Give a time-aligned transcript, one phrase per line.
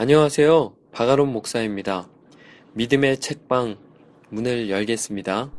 [0.00, 0.74] 안녕하세요.
[0.92, 2.08] 바가론 목사입니다.
[2.74, 3.76] 믿음의 책방
[4.30, 5.50] 문을 열겠습니다.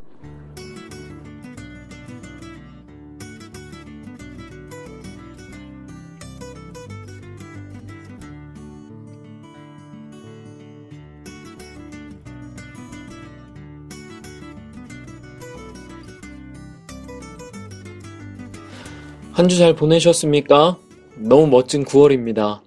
[19.33, 20.77] 한 주 잘 보내셨습니까?
[21.17, 22.61] 너무 멋진 9월입니다.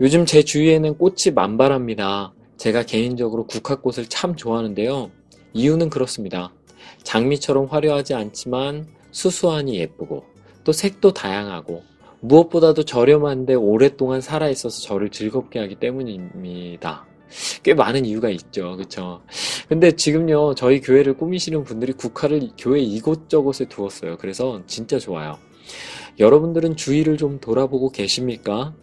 [0.00, 2.32] 요즘 제 주위에는 꽃이 만발합니다.
[2.56, 5.10] 제가 개인적으로 국화꽃을 참 좋아하는데요.
[5.54, 6.52] 이유는 그렇습니다.
[7.02, 10.24] 장미처럼 화려하지 않지만 수수하니 예쁘고
[10.62, 11.82] 또 색도 다양하고
[12.20, 17.04] 무엇보다도 저렴한데 오랫동안 살아있어서 저를 즐겁게 하기 때문입니다.
[17.64, 18.76] 꽤 많은 이유가 있죠.
[18.76, 19.20] 그쵸?
[19.68, 24.16] 근데 지금요, 저희 교회를 꾸미시는 분들이 국화를 교회 이곳저곳에 두었어요.
[24.18, 25.38] 그래서 진짜 좋아요.
[26.20, 28.74] 여러분들은 주위를 좀 돌아보고 계십니까?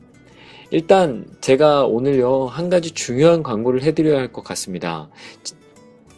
[0.75, 5.09] 일단 제가 오늘요 한 가지 중요한 광고를 해드려야 할 것 같습니다.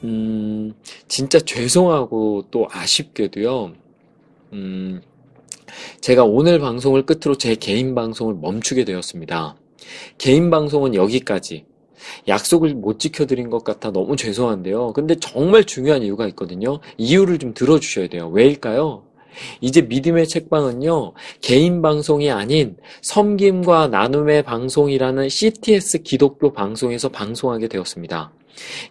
[0.04, 0.74] 음,
[1.08, 3.74] 진짜 죄송하고 또 아쉽게도요.
[4.54, 5.02] 음,
[6.02, 9.58] 제가 오늘 방송을 끝으로 제 개인 방송을 멈추게 되었습니다.
[10.18, 11.66] 개인 방송은 여기까지.
[12.28, 14.94] 약속을 못 지켜드린 것 같아 너무 죄송한데요.
[14.94, 16.80] 근데 정말 중요한 이유가 있거든요.
[16.98, 18.30] 이유를 좀 들어주셔야 돼요.
[18.30, 19.04] 왜일까요?
[19.62, 28.32] 이제 믿음의 책방은요, 개인 방송이 아닌 섬김과 나눔의 방송이라는 CTS 기독교 방송에서 방송하게 되었습니다.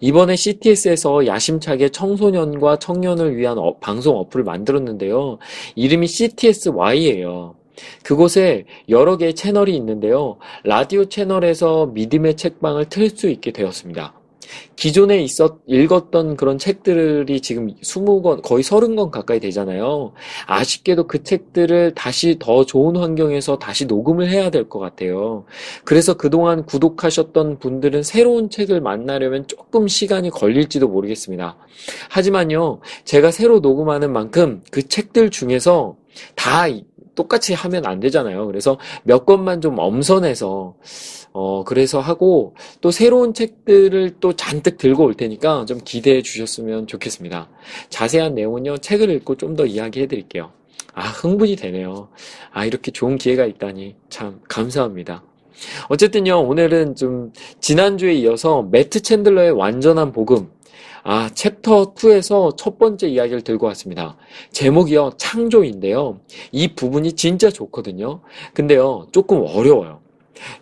[0.00, 5.38] 이번에 CTS에서 야심차게 청소년과 청년을 위한 어, 방송 어플을 만들었는데요.
[5.74, 7.54] 이름이 CTSY예요.
[8.02, 10.38] 그곳에 여러 개의 채널이 있는데요.
[10.64, 14.14] 라디오 채널에서 믿음의 책방을 틀 수 있게 되었습니다.
[14.76, 20.12] 기존에 있었, 읽었던 그런 책들이 지금 20권, 거의 30권 가까이 되잖아요.
[20.46, 25.44] 아쉽게도 그 책들을 다시 더 좋은 환경에서 다시 녹음을 해야 될 것 같아요.
[25.84, 31.56] 그래서 그동안 구독하셨던 분들은 새로운 책을 만나려면 조금 시간이 걸릴지도 모르겠습니다.
[32.10, 35.96] 하지만요, 제가 새로 녹음하는 만큼 그 책들 중에서
[36.34, 36.64] 다
[37.14, 38.46] 똑같이 하면 안 되잖아요.
[38.46, 40.74] 그래서 몇 권만 좀 엄선해서
[41.38, 47.50] 어, 그래서 하고 또 새로운 책들을 또 잔뜩 들고 올 테니까 좀 기대해 주셨으면 좋겠습니다.
[47.90, 50.52] 자세한 내용은요, 책을 읽고 좀 더 이야기해 드릴게요.
[50.94, 52.08] 아, 흥분이 되네요.
[52.52, 55.24] 아, 이렇게 좋은 기회가 있다니 참 감사합니다.
[55.90, 60.50] 어쨌든요, 오늘은 좀 지난주에 이어서 매트 챈들러의 완전한 복음,
[61.04, 64.16] 아, 챕터 2에서 첫 번째 이야기를 들고 왔습니다.
[64.52, 66.20] 제목이요, 창조인데요.
[66.52, 68.22] 이 부분이 진짜 좋거든요.
[68.54, 70.05] 근데요, 조금 어려워요.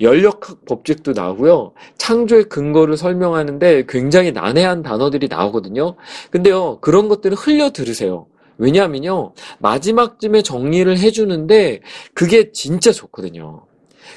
[0.00, 1.72] 연력학 법칙도 나오고요.
[1.98, 5.96] 창조의 근거를 설명하는데 굉장히 난해한 단어들이 나오거든요.
[6.30, 8.26] 근데요, 그런 것들을 흘려 들으세요.
[8.58, 11.80] 왜냐하면요, 마지막쯤에 정리를 해주는데
[12.14, 13.66] 그게 진짜 좋거든요.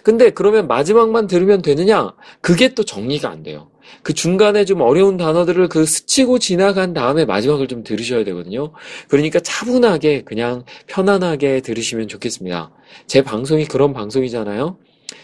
[0.04, 2.14] 근데 그러면 마지막만 들으면 되느냐?
[2.42, 3.70] 그게 또 정리가 안 돼요.
[4.04, 8.74] 그 중간에 좀 어려운 단어들을 그 스치고 지나간 다음에 마지막을 좀 들으셔야 되거든요.
[9.08, 12.72] 그러니까 차분하게 그냥 편안하게 들으시면 좋겠습니다.
[13.08, 14.78] 제 방송이 그런 방송이잖아요.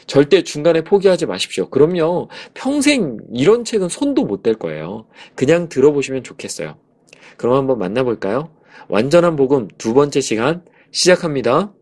[0.07, 1.69] 절대 중간에 포기하지 마십시오.
[1.69, 5.05] 그럼요, 평생 이런 책은 손도 못 댈 거예요.
[5.35, 6.75] 그냥 들어보시면 좋겠어요.
[7.37, 8.49] 그럼 한번 만나볼까요?
[8.89, 11.73] 완전한 복음 두 번째 시간 시작합니다.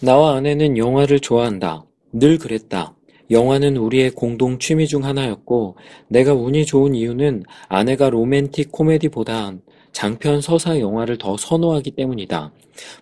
[0.00, 1.84] 나와 아내는 영화를 좋아한다.
[2.12, 2.94] 늘 그랬다.
[3.30, 5.76] 영화는 우리의 공동 취미 중 하나였고,
[6.08, 9.52] 내가 운이 좋은 이유는 아내가 로맨틱 코미디보다
[9.92, 12.52] 장편 서사 영화를 더 선호하기 때문이다.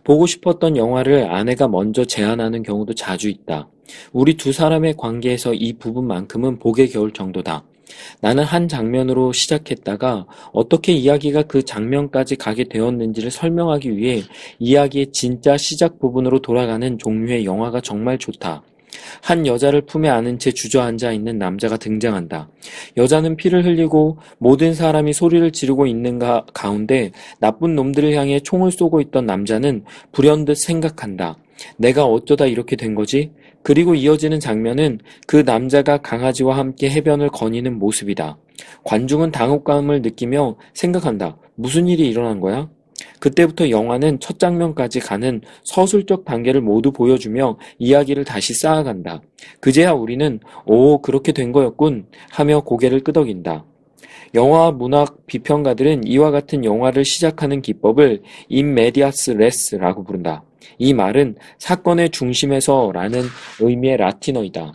[0.05, 3.69] 보고 싶었던 영화를 아내가 먼저 제안하는 경우도 자주 있다.
[4.13, 7.65] 우리 두 사람의 관계에서 이 부분만큼은 복에 겨울 정도다.
[8.21, 14.23] 나는 한 장면으로 시작했다가 어떻게 이야기가 그 장면까지 가게 되었는지를 설명하기 위해
[14.59, 18.63] 이야기의 진짜 시작 부분으로 돌아가는 종류의 영화가 정말 좋다.
[19.23, 22.49] 한 여자를 품에 안은 채 주저앉아 있는 남자가 등장한다.
[22.97, 29.01] 여자는 피를 흘리고 모든 사람이 소리를 지르고 있는 가, 가운데 나쁜 놈들을 향해 총을 쏘고
[29.01, 31.39] 있던 남자는 불현듯 생각한다.
[31.77, 33.33] 내가 어쩌다 이렇게 된 거지?
[33.63, 38.37] 그리고 이어지는 장면은 그 남자가 강아지와 함께 해변을 거니는 모습이다.
[38.85, 41.39] 관중은 당혹감을 느끼며 생각한다.
[41.55, 42.69] 무슨 일이 일어난 거야?
[43.21, 49.23] 그때부터 영화는 첫 장면까지 가는 서술적 단계를 모두 보여주며 이야기를 다시 쌓아간다.
[49.61, 53.65] 그제야 우리는 오 그렇게 된 거였군 하며 고개를 끄덕인다.
[54.35, 60.43] 영화 문학 비평가들은 이와 같은 영화를 시작하는 기법을 in medias res라고 부른다.
[60.79, 63.23] 이 말은 사건의 중심에서라는
[63.61, 64.73] 의미의 라틴어이다.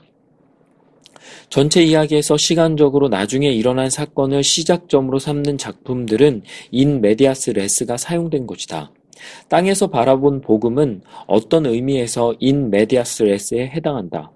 [1.49, 8.91] 전체 이야기에서 시간적으로 나중에 일어난 사건을 시작점으로 삼는 작품들은 in medias res가 사용된 것이다.
[9.47, 14.31] 땅에서 바라본 복음은 어떤 의미에서 in medias res에 해당한다.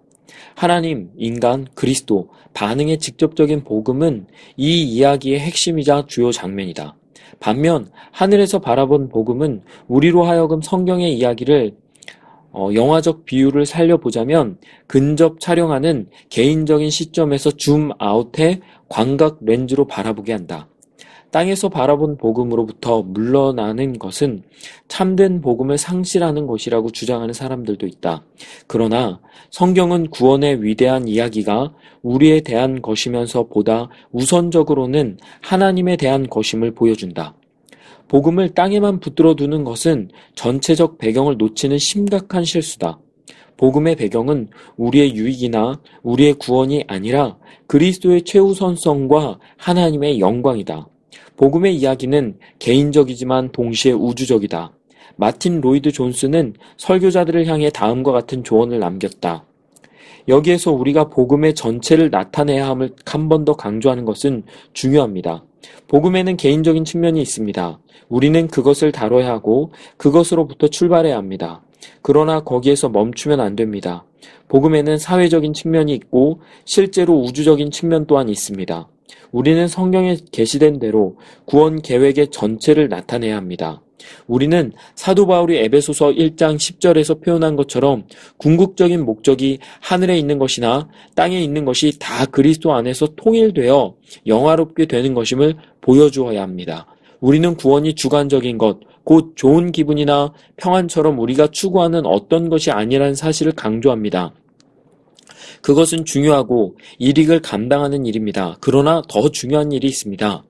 [0.55, 4.27] 하나님, 인간, 그리스도, 반응의 직접적인 복음은
[4.57, 6.95] 이 이야기의 핵심이자 주요 장면이다.
[7.39, 11.75] 반면 하늘에서 바라본 복음은 우리로 하여금 성경의 이야기를
[12.53, 14.57] 어, 영화적 비유를 살려보자면
[14.87, 20.67] 근접 촬영하는 개인적인 시점에서 줌 아웃해 광각 렌즈로 바라보게 한다.
[21.31, 24.43] 땅에서 바라본 복음으로부터 물러나는 것은
[24.87, 28.23] 참된 복음을 상실하는 것이라고 주장하는 사람들도 있다.
[28.67, 29.19] 그러나
[29.49, 31.73] 성경은 구원의 위대한 이야기가
[32.03, 37.33] 우리에 대한 것이면서 보다 우선적으로는 하나님에 대한 것임을 보여준다.
[38.07, 42.99] 복음을 땅에만 붙들어 두는 것은 전체적 배경을 놓치는 심각한 실수다.
[43.57, 50.87] 복음의 배경은 우리의 유익이나 우리의 구원이 아니라 그리스도의 최우선성과 하나님의 영광이다.
[51.37, 54.73] 복음의 이야기는 개인적이지만 동시에 우주적이다.
[55.15, 59.45] 마틴 로이드 존스는 설교자들을 향해 다음과 같은 조언을 남겼다.
[60.27, 65.43] 여기에서 우리가 복음의 전체를 나타내야 함을 한 번 더 강조하는 것은 중요합니다.
[65.87, 67.79] 복음에는 개인적인 측면이 있습니다.
[68.09, 71.63] 우리는 그것을 다뤄야 하고 그것으로부터 출발해야 합니다.
[72.01, 74.05] 그러나 거기에서 멈추면 안 됩니다.
[74.47, 78.87] 복음에는 사회적인 측면이 있고 실제로 우주적인 측면 또한 있습니다.
[79.31, 83.81] 우리는 성경에 게시된 대로 구원 계획의 전체를 나타내야 합니다.
[84.27, 88.05] 우리는 사도 바울이 에베소서 1장 10절에서 표현한 것처럼
[88.37, 93.95] 궁극적인 목적이 하늘에 있는 것이나 땅에 있는 것이 다 그리스도 안에서 통일되어
[94.27, 96.87] 영화롭게 되는 것임을 보여주어야 합니다.
[97.19, 104.33] 우리는 구원이 주관적인 것, 곧 좋은 기분이나 평안처럼 우리가 추구하는 어떤 것이 아니라는 사실을 강조합니다.
[105.63, 108.57] 그것은 중요하고 이익을 감당하는 일입니다.
[108.61, 110.43] 그러나 더 중요한 일이 있습니다.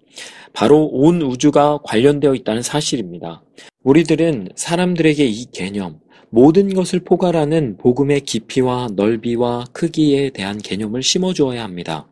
[0.53, 3.43] 바로 온 우주가 관련되어 있다는 사실입니다.
[3.83, 5.99] 우리들은 사람들에게 이 개념,
[6.29, 12.07] 모든 것을 포괄하는 복음의 깊이와 넓이와 크기에 대한 개념을 심어주어야 합니다.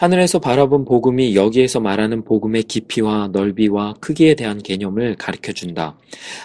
[0.00, 5.98] 하늘에서 바라본 복음이 여기에서 말하는 복음의 깊이와 넓이와 크기에 대한 개념을 가르쳐 준다.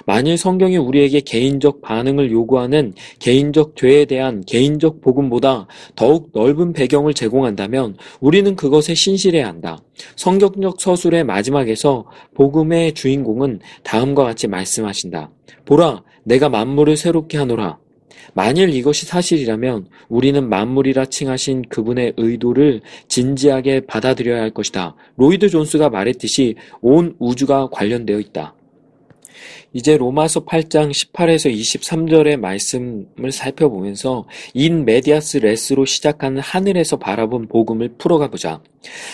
[0.06, 7.96] 만일 성경이 우리에게 개인적 반응을 요구하는 개인적 죄에 대한 개인적 복음보다 더욱 넓은 배경을 제공한다면
[8.20, 9.78] 우리는 그것에 신실해야 한다.
[10.18, 15.32] 성경적 서술의 마지막에서 복음의 주인공은 다음과 같이 말씀하신다.
[15.64, 17.78] 보라, 내가 만물을 새롭게 하노라.
[18.34, 24.96] 만일 이것이 사실이라면 우리는 만물이라 칭하신 그분의 의도를 진지하게 받아들여야 할 것이다.
[25.18, 28.56] 로이드 존스가 말했듯이 온 우주가 관련되어 있다.
[29.76, 38.30] 이제 로마서 8장 18에서 23절의 말씀을 살펴보면서 in medias res로 시작하는 하늘에서 바라본 복음을 풀어가
[38.30, 38.62] 보자.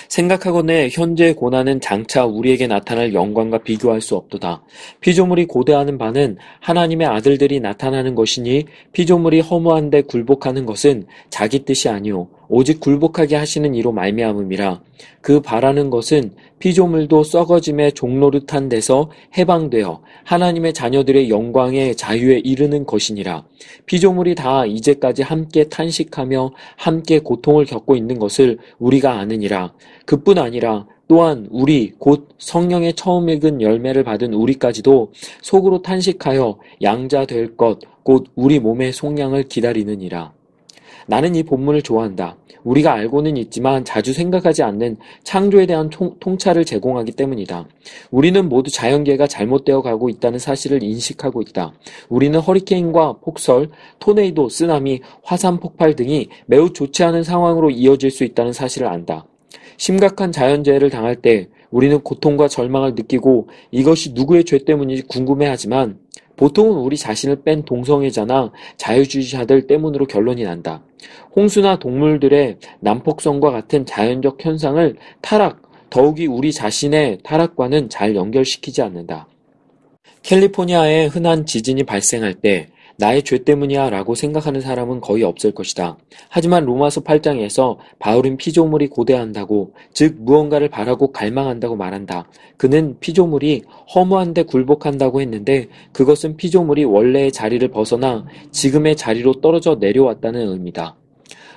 [0.07, 4.63] 생각하건대 현재의 고난은 장차 우리에게 나타날 영광과 비교할 수 없도다.
[4.99, 12.81] 피조물이 고대하는 바는 하나님의 아들들이 나타나는 것이니 피조물이 허무한데 굴복하는 것은 자기 뜻이 아니오 오직
[12.81, 14.81] 굴복하게 하시는 이로 말미암음이라
[15.21, 23.45] 그 바라는 것은 피조물도 썩어짐의 종노릇한 데서 해방되어 하나님 의 자녀들의 영광의 자유에 이르는 것이니라
[23.85, 29.73] 피조물이 다 이제까지 함께 탄식하며 함께 고통을 겪고 있는 것을 우리가 아느니라
[30.05, 35.11] 그뿐 아니라 또한 우리 곧 성령의 처음 읽은 열매를 받은 우리까지도
[35.41, 40.33] 속으로 탄식하여 양자 될 것 곧 우리 몸의 속량을 기다리느니라.
[41.07, 42.37] 나는 이 본문을 좋아한다.
[42.63, 47.67] 우리가 알고는 있지만 자주 생각하지 않는 창조에 대한 통, 통찰을 제공하기 때문이다.
[48.11, 51.73] 우리는 모두 자연계가 잘못되어 가고 있다는 사실을 인식하고 있다.
[52.09, 58.53] 우리는 허리케인과 폭설, 토네이도, 쓰나미, 화산 폭발 등이 매우 좋지 않은 상황으로 이어질 수 있다는
[58.53, 59.25] 사실을 안다.
[59.77, 65.97] 심각한 자연재해를 당할 때 우리는 고통과 절망을 느끼고 이것이 누구의 죄 때문인지 궁금해하지만
[66.41, 70.81] 보통은 우리 자신을 뺀 동성애자나 자유주의자들 때문으로 결론이 난다.
[71.35, 79.27] 홍수나 동물들의 난폭성과 같은 자연적 현상을 타락, 더욱이 우리 자신의 타락과는 잘 연결시키지 않는다.
[80.23, 82.69] 캘리포니아에 흔한 지진이 발생할 때
[83.01, 85.97] 나의 죄 때문이야 라고 생각하는 사람은 거의 없을 것이다.
[86.29, 92.29] 하지만 로마서 8장에서 바울은 피조물이 고대한다고, 즉 무언가를 바라고 갈망한다고 말한다.
[92.57, 93.63] 그는 피조물이
[93.95, 100.95] 허무한데 굴복한다고 했는데 그것은 피조물이 원래의 자리를 벗어나 지금의 자리로 떨어져 내려왔다는 의미다.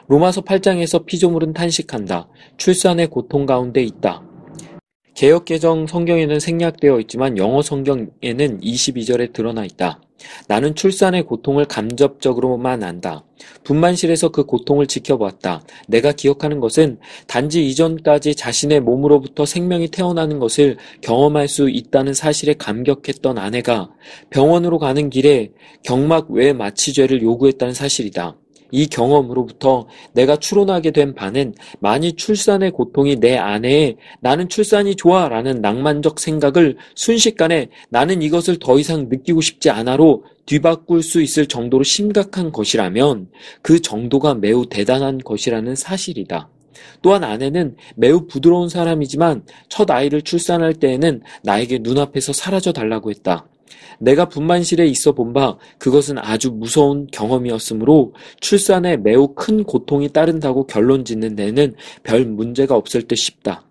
[0.07, 2.27] 로마서 8장에서 피조물은 탄식한다.
[2.57, 4.23] 출산의 고통 가운데 있다.
[5.15, 10.01] 개혁개정 성경에는 생략되어 있지만 영어 성경에는 22절에 드러나 있다.
[10.49, 13.25] 나는 출산의 고통을 감접적으로만 안다.
[13.63, 15.63] 분만실에서 그 고통을 지켜보았다.
[15.87, 23.39] 내가 기억하는 것은 단지 이전까지 자신의 몸으로부터 생명이 태어나는 것을 경험할 수 있다는 사실에 감격했던
[23.39, 23.91] 아내가
[24.31, 25.53] 병원으로 가는 길에
[25.83, 28.37] 경막 외 마취제를 요구했다는 사실이다.
[28.75, 35.61] 이 경험으로부터 내가 추론하게 된 바는 만일 출산의 고통이 내 안에 나는 출산이 좋아 라는
[35.61, 42.51] 낭만적 생각을 순식간에 나는 이것을 더 이상 느끼고 싶지 않아로 뒤바꿀 수 있을 정도로 심각한
[42.51, 43.29] 것이라면
[43.63, 46.49] 그 정도가 매우 대단한 것이라는 사실이다.
[47.01, 53.47] 또한 아내는 매우 부드러운 사람이지만 첫 아이를 출산할 때에는 나에게 눈앞에서 사라져 달라고 했다.
[53.99, 61.37] 내가 분만실에 있어 본바 그것은 아주 무서운 경험이었으므로 출산에 매우 큰 고통이 따른다고 결론 짓는
[61.37, 63.65] 데는 별 문제가 없을 듯 싶다.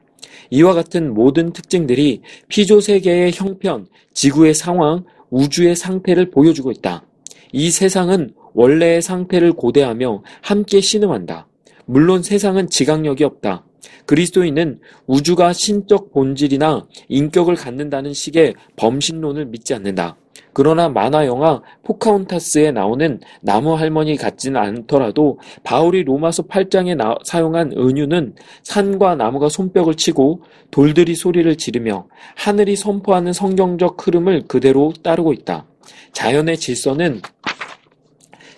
[0.49, 7.03] 이와 같은 모든 특징들이 피조 세계의 형편, 지구의 상황, 우주의 상태를 보여주고 있다.
[7.51, 11.47] 이 세상은 원래의 상태를 고대하며 함께 신음한다.
[11.85, 13.65] 물론 세상은 지각력이 없다.
[14.05, 20.17] 그리스도인은 우주가 신적 본질이나 인격을 갖는다는 식의 범신론을 믿지 않는다.
[20.53, 28.35] 그러나 만화 영화 포카운타스에 나오는 나무 할머니 같지는 않더라도 바울이 로마서 8장에 나, 사용한 은유는
[28.61, 35.65] 산과 나무가 손뼉을 치고 돌들이 소리를 지르며 하늘이 선포하는 성경적 흐름을 그대로 따르고 있다.
[36.13, 37.21] 자연의 질서는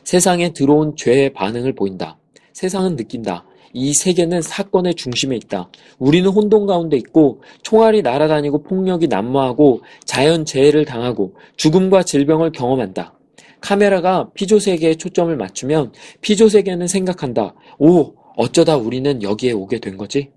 [0.03, 2.17] 세상에 들어온 죄의 반응을 보인다.
[2.53, 3.45] 세상은 느낀다.
[3.77, 5.69] 이 세계는 사건의 중심에 있다.
[5.99, 13.13] 우리는 혼돈 가운데 있고 총알이 날아다니고 폭력이 난무하고 자연 재해를 당하고 죽음과 질병을 경험한다.
[13.59, 15.91] 카메라가 피조 세계에 초점을 맞추면
[16.21, 17.53] 피조 세계는 생각한다.
[17.77, 20.31] 오, 어쩌다 우리는 여기에 오게 된 거지?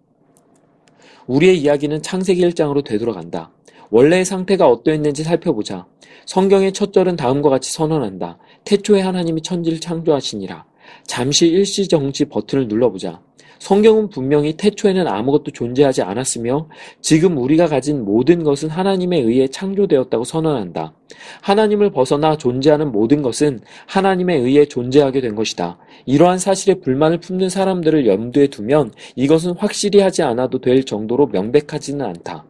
[1.28, 3.52] 우리의 이야기는 창세기 1장으로 되돌아간다.
[3.90, 5.86] 원래의 상태가 어떠했는지 살펴보자.
[6.26, 8.38] 성경의 첫 절은 다음과 같이 선언한다.
[8.64, 10.66] 태초에 하나님이 천지를 창조하시니라.
[11.06, 13.20] 잠시 일시정지 버튼을 눌러보자.
[13.58, 16.68] 성경은 분명히 태초에는 아무것도 존재하지 않았으며
[17.00, 20.94] 지금 우리가 가진 모든 것은 하나님에 의해 창조되었다고 선언한다.
[21.42, 25.78] 하나님을 벗어나 존재하는 모든 것은 하나님에 의해 존재하게 된 것이다.
[26.06, 32.46] 이러한 사실에 불만을 품는 사람들을 염두에 두면 이것은 확실히 하지 않아도 될 정도로 명백하지는 않다.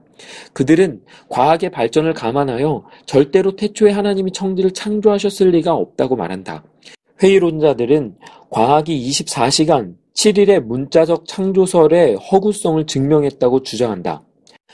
[0.53, 6.65] 그들은 과학의 발전을 감안하여 절대로 태초에 하나님이 청지를 창조하셨을 리가 없다고 말한다.
[7.23, 8.17] 회의론자들은
[8.51, 14.23] 과학이 24시간 7일의 문자적 창조설의 허구성을 증명했다고 주장한다.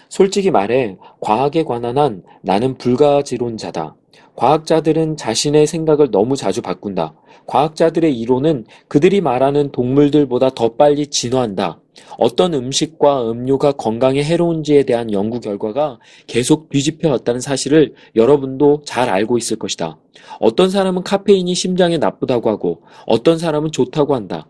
[0.08, 3.96] 솔직히 말해 과학에 관한 한 나는 불가지론자다.
[4.36, 7.14] 과학자들은 자신의 생각을 너무 자주 바꾼다.
[7.46, 11.80] 과학자들의 이론은 그들이 말하는 동물들보다 더 빨리 진화한다.
[12.18, 19.38] 어떤 음식과 음료가 건강에 해로운지에 대한 연구 결과가 계속 뒤집혀 왔다는 사실을 여러분도 잘 알고
[19.38, 19.98] 있을 것이다.
[20.40, 24.46] 어떤 사람은 카페인이 심장에 나쁘다고 하고 어떤 사람은 좋다고 한다.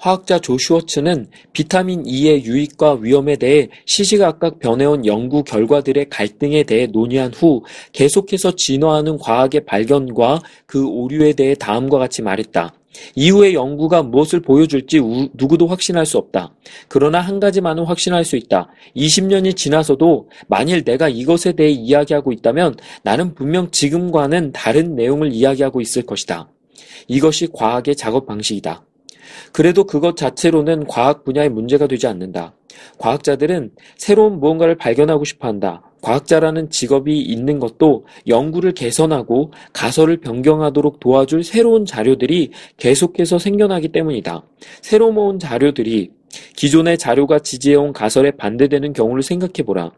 [0.00, 7.34] 화학자 조 슈워츠는 비타민 E의 유익과 위험에 대해 시시각각 변해온 연구 결과들의 갈등에 대해 논의한
[7.34, 12.72] 후 계속해서 진화하는 과학의 발견과 그 오류에 대해 다음과 같이 말했다.
[13.14, 16.54] 이후의 연구가 무엇을 보여줄지 우, 누구도 확신할 수 없다.
[16.88, 18.68] 그러나 한 가지만은 확신할 수 있다.
[18.96, 26.02] 20년이 지나서도 만일 내가 이것에 대해 이야기하고 있다면 나는 분명 지금과는 다른 내용을 이야기하고 있을
[26.02, 26.50] 것이다.
[27.08, 28.84] 이것이 과학의 작업 방식이다.
[29.52, 32.54] 그래도 그것 자체로는 과학 분야의 문제가 되지 않는다.
[32.98, 35.89] 과학자들은 새로운 무언가를 발견하고 싶어 한다.
[36.02, 44.42] 과학자라는 직업이 있는 것도 연구를 개선하고 가설을 변경하도록 도와줄 새로운 자료들이 계속해서 생겨나기 때문이다.
[44.82, 46.10] 새로 모은 자료들이
[46.56, 49.90] 기존의 자료가 지지해온 가설에 반대되는 경우를 생각해보라.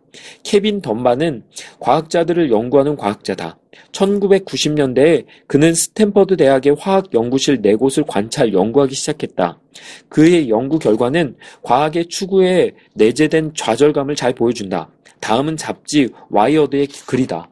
[0.43, 1.45] 케빈 던바는
[1.81, 3.59] 과학자들을 연구하는 과학자다.
[3.93, 9.59] 1990년대에 그는 스탠퍼드 대학의 화학 연구실 네 곳을 관찰 연구하기 시작했다.
[10.09, 14.91] 그의 연구 결과는 과학의 추구에 내재된 좌절감을 잘 보여준다.
[15.23, 17.49] 다음은 잡지 와이어드의 글이다.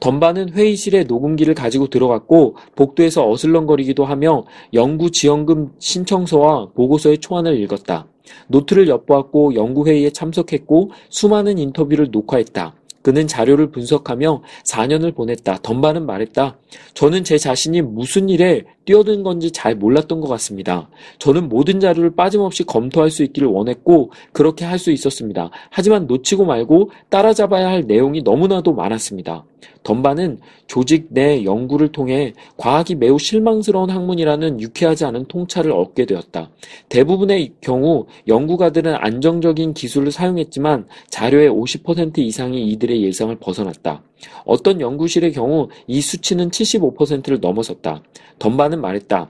[0.00, 8.06] 덤바는 회의실에 녹음기를 가지고 들어갔고 복도에서 어슬렁거리기도 하며 연구 지원금 신청서와 보고서의 초안을 읽었다.
[8.48, 12.74] 노트를 엿보았고 연구회의에 참석했고 수많은 인터뷰를 녹화했다.
[13.02, 15.58] 그는 자료를 분석하며 4년을 보냈다.
[15.62, 16.58] 덤바는 말했다.
[16.94, 20.88] 저는 제 자신이 무슨 일에 뛰어든 건지 잘 몰랐던 것 같습니다.
[21.18, 25.50] 저는 모든 자료를 빠짐없이 검토할 수 있기를 원했고 그렇게 할 수 있었습니다.
[25.70, 29.44] 하지만 놓치고 말고 따라잡아야 할 내용이 너무나도 많았습니다.
[29.82, 36.50] 덤바는 조직 내 연구를 통해 과학이 매우 실망스러운 학문이라는 유쾌하지 않은 통찰을 얻게 되었다.
[36.88, 44.02] 대부분의 경우 연구가들은 안정적인 기술을 사용했지만 자료의 50% 이상이 이들의 예상을 벗어났다.
[44.44, 48.02] 어떤 연구실의 경우 이 수치는 75%를 넘어섰다.
[48.38, 49.28] 덤바는 말했다.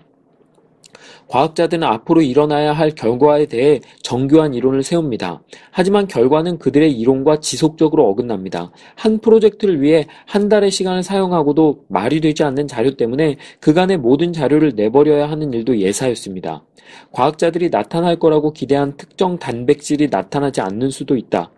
[1.28, 5.42] 과학자들은 앞으로 일어나야 할 결과에 대해 정교한 이론을 세웁니다.
[5.70, 8.70] 하지만 결과는 그들의 이론과 지속적으로 어긋납니다.
[8.94, 14.72] 한 프로젝트를 위해 한 달의 시간을 사용하고도 말이 되지 않는 자료 때문에 그간의 모든 자료를
[14.76, 16.62] 내버려야 하는 일도 예사였습니다.
[17.10, 21.50] 과학자들이 나타날 거라고 기대한 특정 단백질이 나타나지 않는 수도 있다.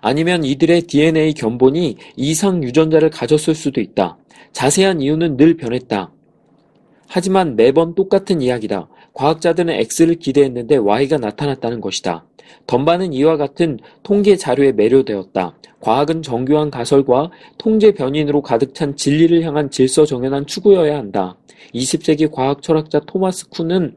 [0.00, 4.16] 아니면 이들의 DNA 견본이 이상 유전자를 가졌을 수도 있다.
[4.52, 6.12] 자세한 이유는 늘 변했다.
[7.08, 8.88] 하지만 매번 똑같은 이야기다.
[9.12, 12.26] 과학자들은 X를 기대했는데 Y가 나타났다는 것이다.
[12.66, 15.56] 덤바는 이와 같은 통계 자료에 매료되었다.
[15.80, 21.36] 과학은 정교한 가설과 통제 변인으로 가득 찬 진리를 향한 질서 정연한 추구여야 한다.
[21.74, 23.94] 20세기 과학 철학자 토마스 쿤은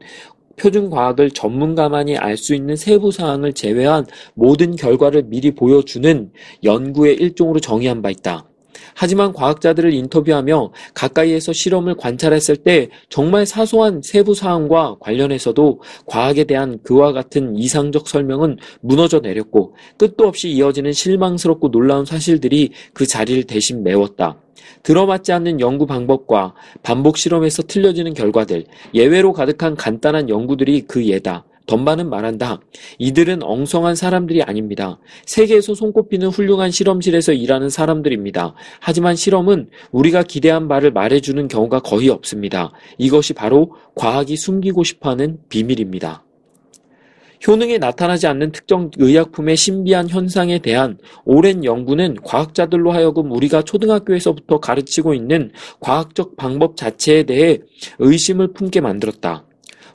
[0.56, 6.32] 표준 과학을 전문가만이 알 수 있는 세부 사항을 제외한 모든 결과를 미리 보여주는
[6.64, 8.49] 연구의 일종으로 정의한 바 있다.
[8.94, 17.12] 하지만 과학자들을 인터뷰하며 가까이에서 실험을 관찰했을 때 정말 사소한 세부 사항과 관련해서도 과학에 대한 그와
[17.12, 24.40] 같은 이상적 설명은 무너져 내렸고 끝도 없이 이어지는 실망스럽고 놀라운 사실들이 그 자리를 대신 메웠다.
[24.82, 31.44] 들어맞지 않는 연구 방법과 반복 실험에서 틀려지는 결과들, 예외로 가득한 간단한 연구들이 그 예다.
[31.70, 32.60] 덤바는 말한다.
[32.98, 34.98] 이들은 엉성한 사람들이 아닙니다.
[35.24, 38.54] 세계에서 손꼽히는 훌륭한 실험실에서 일하는 사람들입니다.
[38.80, 42.72] 하지만 실험은 우리가 기대한 바를 말해주는 경우가 거의 없습니다.
[42.98, 46.24] 이것이 바로 과학이 숨기고 싶어하는 비밀입니다.
[47.46, 55.14] 효능에 나타나지 않는 특정 의약품의 신비한 현상에 대한 오랜 연구는 과학자들로 하여금 우리가 초등학교에서부터 가르치고
[55.14, 57.58] 있는 과학적 방법 자체에 대해
[57.98, 59.46] 의심을 품게 만들었다.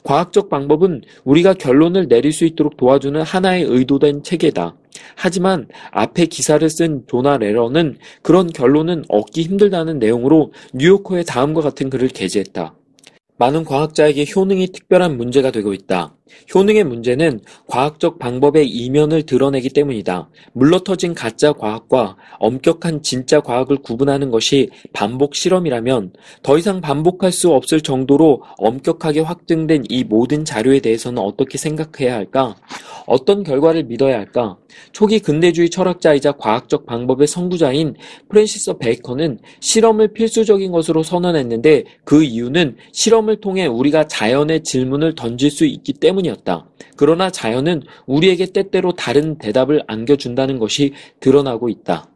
[0.06, 4.78] 과학적 방법은 우리가 결론을 내릴 수 있도록 도와주는 하나의 의도된 체계다.
[5.16, 12.10] 하지만 앞에 기사를 쓴 조나 레러는 그런 결론은 얻기 힘들다는 내용으로 뉴요커에 다음과 같은 글을
[12.10, 12.76] 게재했다.
[13.38, 16.16] 많은 과학자에게 효능이 특별한 문제가 되고 있다.
[16.54, 20.30] 효능의 문제는 과학적 방법의 이면을 드러내기 때문이다.
[20.54, 27.82] 물러터진 가짜 과학과 엄격한 진짜 과학을 구분하는 것이 반복 실험이라면 더 이상 반복할 수 없을
[27.82, 32.56] 정도로 엄격하게 확증된 이 모든 자료에 대해서는 어떻게 생각해야 할까?
[33.06, 34.58] 어떤 결과를 믿어야 할까?
[34.92, 37.96] 초기 근대주의 철학자이자 과학적 방법의 선구자인
[38.30, 45.66] 프랜시스 베이커는 실험을 필수적인 것으로 선언했는데 그 이유는 실험을 통해 우리가 자연의 질문을 던질 수
[45.66, 46.15] 있기 때문이다.
[46.16, 46.68] 때문이었다.
[46.96, 52.10] 그러나 자연은 우리에게 때때로 다른 대답을 안겨준다는 것이 드러나고 있다.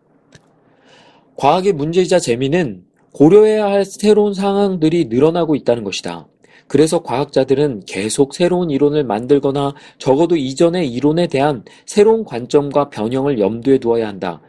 [1.36, 6.28] 과학의 문제이자 재미는 고려해야 할 새로운 상황들이 늘어나고 있다는 것이다.
[6.68, 14.08] 그래서 과학자들은 계속 새로운 이론을 만들거나 적어도 이전의 이론에 대한 새로운 관점과 변형을 염두에 두어야
[14.08, 14.42] 한다.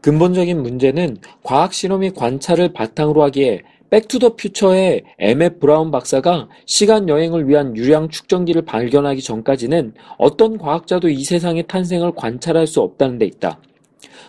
[0.00, 5.58] 근본적인 문제는 과학 실험이 관찰을 바탕으로 하기에 백투더퓨처의 M.F.
[5.58, 12.66] 브라운 박사가 시간 여행을 위한 유량 축전기를 발견하기 전까지는 어떤 과학자도 이 세상의 탄생을 관찰할
[12.66, 13.60] 수 없다는 데 있다.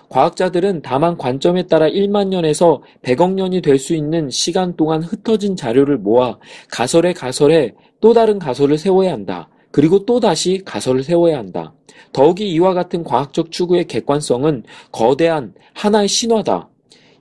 [0.10, 5.98] 과학자들은 다만 관점에 따라 1만 년에서 100억 년이 될 수 있는 시간 동안 흩어진 자료를
[5.98, 6.38] 모아
[6.70, 9.50] 가설에 가설에 또 다른 가설을 세워야 한다.
[9.72, 11.74] 그리고 또 다시 가설을 세워야 한다.
[12.12, 16.70] 더욱이 이와 같은 과학적 추구의 객관성은 거대한 하나의 신화다.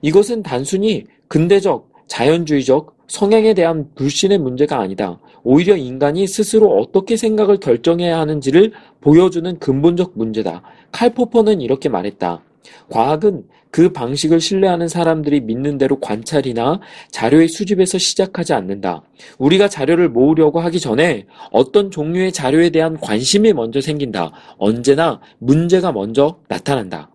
[0.01, 5.19] 이것은 단순히 근대적 자연주의적 성향에 대한 불신의 문제가 아니다.
[5.43, 10.61] 오히려 인간이 스스로 어떻게 생각을 결정해야 하는지를 보여주는 근본적 문제다.
[10.91, 12.41] 칼 포퍼는 이렇게 말했다.
[12.89, 19.01] 과학은 그 방식을 신뢰하는 사람들이 믿는 대로 관찰이나 자료의 수집에서 시작하지 않는다.
[19.39, 24.31] 우리가 자료를 모으려고 하기 전에 어떤 종류의 자료에 대한 관심이 먼저 생긴다.
[24.57, 27.12] 언제나 문제가 먼저 나타난다.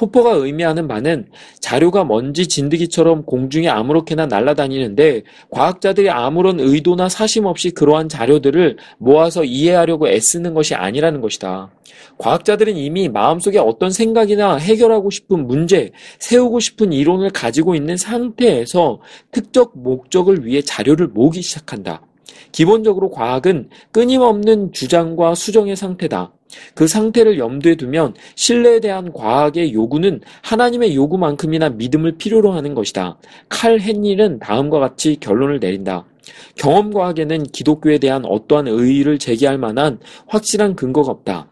[0.00, 1.26] 포퍼가 의미하는 바는
[1.60, 10.08] 자료가 먼지 진드기처럼 공중에 아무렇게나 날아다니는데 과학자들이 아무런 의도나 사심 없이 그러한 자료들을 모아서 이해하려고
[10.08, 11.70] 애쓰는 것이 아니라는 것이다.
[12.16, 19.66] 과학자들은 이미 마음속에 어떤 생각이나 해결하고 싶은 문제, 세우고 싶은 이론을 가지고 있는 상태에서 특정
[19.74, 22.00] 목적을 위해 자료를 모으기 시작한다.
[22.52, 26.32] 기본적으로 과학은 끊임없는 주장과 수정의 상태다.
[26.74, 33.18] 그 상태를 염두에 두면 신뢰에 대한 과학의 요구는 하나님의 요구만큼이나 믿음을 필요로 하는 것이다.
[33.48, 36.04] 칼 헨릴은 다음과 같이 결론을 내린다.
[36.56, 41.50] 경험과학에는 기독교에 대한 어떠한 의의를 제기할 만한 확실한 근거가 없다.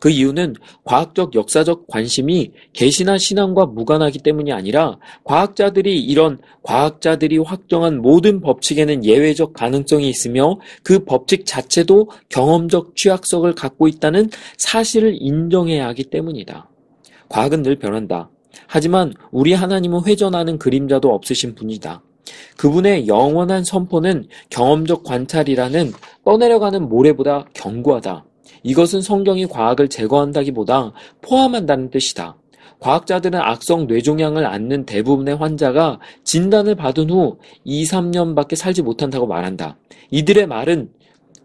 [0.00, 8.40] 그 이유는 과학적 역사적 관심이 계시나 신앙과 무관하기 때문이 아니라 과학자들이 이런 과학자들이 확정한 모든
[8.40, 16.68] 법칙에는 예외적 가능성이 있으며 그 법칙 자체도 경험적 취약성을 갖고 있다는 사실을 인정해야 하기 때문이다.
[17.28, 18.30] 과학은 늘 변한다.
[18.66, 22.02] 하지만 우리 하나님은 회전하는 그림자도 없으신 분이다.
[22.56, 25.92] 그분의 영원한 선포는 경험적 관찰이라는
[26.24, 28.24] 떠내려가는 모래보다 견고하다.
[28.62, 30.92] 이것은 성경이 과학을 제거한다기보다
[31.22, 32.36] 포함한다는 뜻이다.
[32.80, 39.78] 과학자들은 악성 뇌종양을 앓는 대부분의 환자가 진단을 받은 후 2, 3년밖에 살지 못한다고 말한다.
[40.10, 40.90] 이들의 말은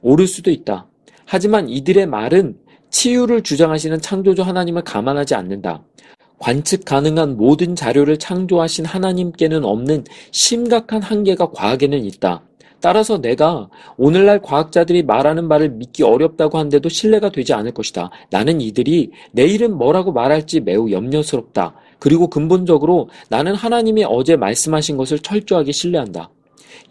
[0.01, 0.88] 옳을 수도 있다.
[1.25, 2.58] 하지만 이들의 말은
[2.89, 5.84] 치유를 주장하시는 창조주 하나님을 감안하지 않는다.
[6.38, 12.43] 관측 가능한 모든 자료를 창조하신 하나님께는 없는 심각한 한계가 과학에는 있다.
[12.86, 13.67] 따라서 내가
[13.98, 18.12] 오늘날 과학자들이 말하는 말을 믿기 어렵다고 한데도 신뢰가 되지 않을 것이다.
[18.30, 21.74] 나는 이들이 내일은 뭐라고 말할지 매우 염려스럽다.
[21.98, 26.30] 그리고 근본적으로 나는 하나님이 어제 말씀하신 것을 철저하게 신뢰한다.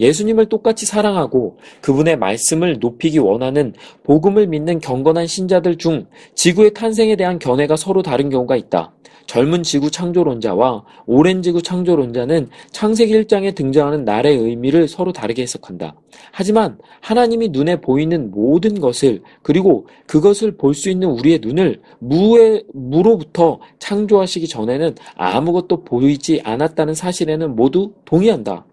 [0.01, 7.39] 예수님을 똑같이 사랑하고 그분의 말씀을 높이기 원하는 복음을 믿는 경건한 신자들 중 지구의 탄생에 대한
[7.39, 8.93] 견해가 서로 다른 경우가 있다.
[9.27, 15.95] 젊은 지구 창조론자와 오랜 지구 창조론자는 창세기 1장에 등장하는 날의 의미를 서로 다르게 해석한다.
[16.33, 23.61] 하지만 하나님이 눈에 보이는 모든 것을 그리고 그것을 볼 수 있는 우리의 눈을 무의 무로부터
[23.79, 28.67] 창조하시기 전에는 아무것도 보이지 않았다는 사실에는 모두 동의한다.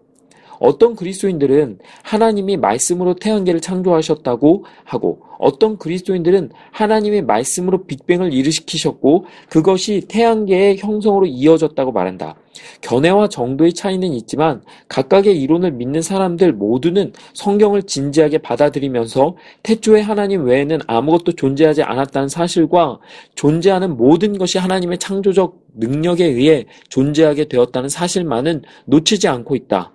[0.62, 10.78] 어떤 그리스도인들은 하나님이 말씀으로 태양계를 창조하셨다고 하고 어떤 그리스도인들은 하나님의 말씀으로 빅뱅을 일으키셨고 그것이 태양계의
[10.78, 12.36] 형성으로 이어졌다고 말한다.
[12.80, 20.78] 견해와 정도의 차이는 있지만 각각의 이론을 믿는 사람들 모두는 성경을 진지하게 받아들이면서 태초에 하나님 외에는
[20.86, 23.00] 아무것도 존재하지 않았다는 사실과
[23.34, 29.91] 존재하는 모든 것이 하나님의 창조적 능력에 의해 존재하게 되었다는 사실만은 놓치지 않고 있다.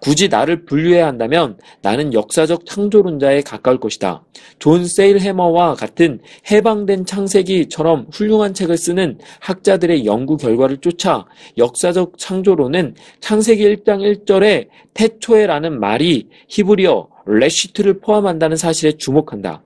[0.00, 4.24] 굳이 나를 분류해야 한다면 나는 역사적 창조론자에 가까울 것이다.
[4.58, 11.26] 존 세일해머와 같은 해방된 창세기처럼 훌륭한 책을 쓰는 학자들의 연구 결과를 쫓아
[11.58, 19.62] 역사적 창조론은 창세기 1장 1절에 태초에라는 말이 히브리어 레시트를 포함한다는 사실에 주목한다.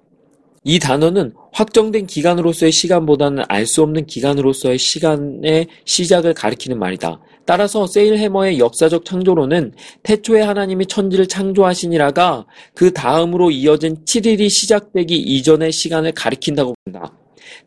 [0.67, 7.21] 이 단어는 확정된 기간으로서의 시간보다는 알 수 없는 기간으로서의 시간의 시작을 가리키는 말이다.
[7.47, 16.13] 따라서 세일해머의 역사적 창조론은 태초에 하나님이 천지를 창조하시니라가 그 다음으로 이어진 7일이 시작되기 이전의 시간을
[16.13, 17.13] 가리킨다고 본다.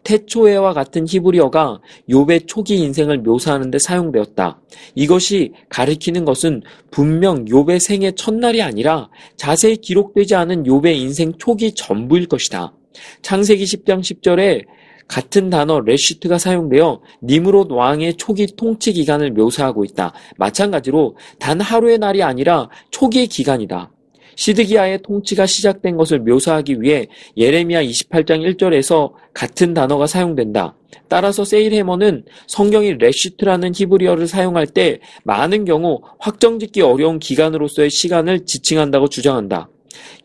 [0.03, 4.59] 태초에와 같은 히브리어가 욥의 초기 인생을 묘사하는 데 사용되었다.
[4.95, 6.61] 이것이 가리키는 것은
[6.91, 12.73] 분명 욥의 생의 첫날이 아니라 자세히 기록되지 않은 욥의 인생 초기 전부일 것이다.
[13.21, 14.65] 창세기 10장 10절에
[15.07, 20.13] 같은 단어 레시트가 사용되어 니무롯 왕의 초기 통치 기간을 묘사하고 있다.
[20.37, 23.91] 마찬가지로 단 하루의 날이 아니라 초기의 기간이다.
[24.35, 30.75] 시드기야의 통치가 시작된 것을 묘사하기 위해 예레미야 28장 1절에서 같은 단어가 사용된다.
[31.07, 39.69] 따라서 세일해머는 성경이 ראשית라는 히브리어를 사용할 때 많은 경우 확정짓기 어려운 기간으로서의 시간을 지칭한다고 주장한다.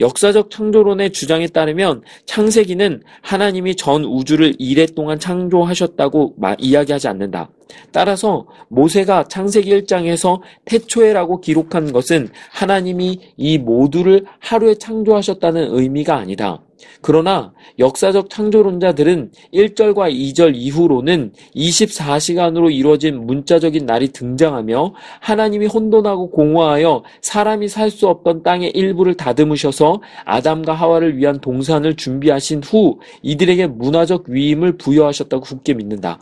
[0.01, 7.51] 역사적 창조론의 주장에 따르면 창세기는 하나님이 전 우주를 이레 동안 창조하셨다고 이야기하지 않는다.
[7.93, 16.63] 따라서 모세가 창세기 1장에서 태초에라고 기록한 것은 하나님이 이 모두를 하루에 창조하셨다는 의미가 아니다.
[17.01, 27.69] 그러나 역사적 창조론자들은 1절과 2절 이후로는 24시간으로 이루어진 문자적인 날이 등장하며 하나님이 혼돈하고 공허하여 사람이
[27.69, 34.79] 살 수 없던 땅의 일부를 다듬으셔서 아담과 하와를 위한 동산을 준비하신 후 이들에게 문화적 위임을
[34.79, 36.19] 부여하셨다고 굳게 믿는다.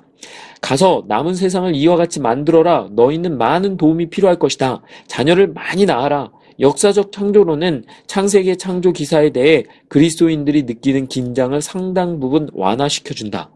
[0.60, 2.88] 가서 남은 세상을 이와 같이 만들어라.
[2.92, 4.82] 너희는 많은 도움이 필요할 것이다.
[5.06, 6.30] 자녀를 많이 낳아라.
[6.60, 13.50] 역사적 창조론은 창세기의 창조 기사에 대해 그리스도인들이 느끼는 긴장을 상당 부분 완화시켜준다.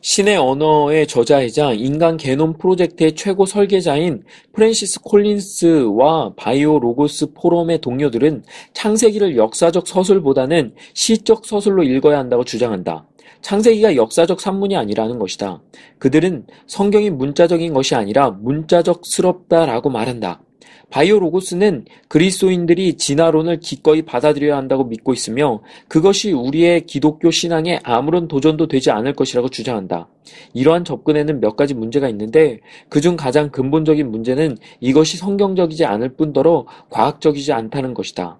[0.00, 4.22] 신의 언어의 저자이자 인간 게놈 프로젝트의 최고 설계자인
[4.52, 13.08] 프랜시스 콜린스와 바이오 로고스 포럼의 동료들은 창세기를 역사적 서술보다는 시적 서술로 읽어야 한다고 주장한다.
[13.40, 15.62] 창세기가 역사적 산문이 아니라는 것이다.
[15.98, 20.42] 그들은 성경이 문자적인 것이 아니라 문자적스럽다라고 말한다.
[20.90, 28.68] 바이오 로고스는 그리스도인들이 진화론을 기꺼이 받아들여야 한다고 믿고 있으며 그것이 우리의 기독교 신앙에 아무런 도전도
[28.68, 30.08] 되지 않을 것이라고 주장한다.
[30.54, 37.52] 이러한 접근에는 몇 가지 문제가 있는데 그중 가장 근본적인 문제는 이것이 성경적이지 않을 뿐더러 과학적이지
[37.52, 38.38] 않다는 것이다.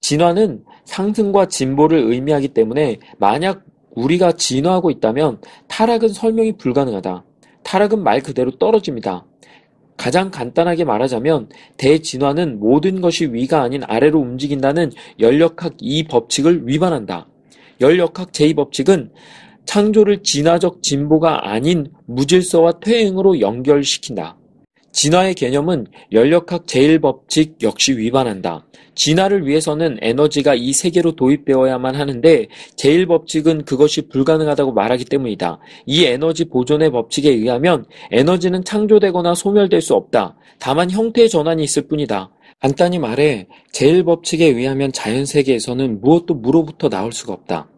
[0.00, 3.64] 진화는 상승과 진보를 의미하기 때문에 만약
[3.98, 7.24] 우리가 진화하고 있다면 타락은 설명이 불가능하다.
[7.64, 9.26] 타락은 말 그대로 떨어집니다.
[9.96, 17.26] 가장 간단하게 말하자면 대진화는 모든 것이 위가 아닌 아래로 움직인다는 연력학 이 법칙을 위반한다.
[17.80, 19.10] 연력학 제2법칙은
[19.64, 24.36] 창조를 진화적 진보가 아닌 무질서와 퇴행으로 연결시킨다.
[24.92, 28.66] 진화의 개념은 연력학 제1법칙 역시 위반한다.
[28.94, 35.60] 진화를 위해서는 에너지가 이 세계로 도입되어야만 하는데 제1법칙은 그것이 불가능하다고 말하기 때문이다.
[35.86, 40.36] 이 에너지 보존의 법칙에 의하면 에너지는 창조되거나 소멸될 수 없다.
[40.58, 42.32] 다만 형태의 전환이 있을 뿐이다.
[42.60, 47.70] 간단히 말해 제1법칙에 의하면 자연세계에서는 무엇도 무로부터 나올 수가 없다.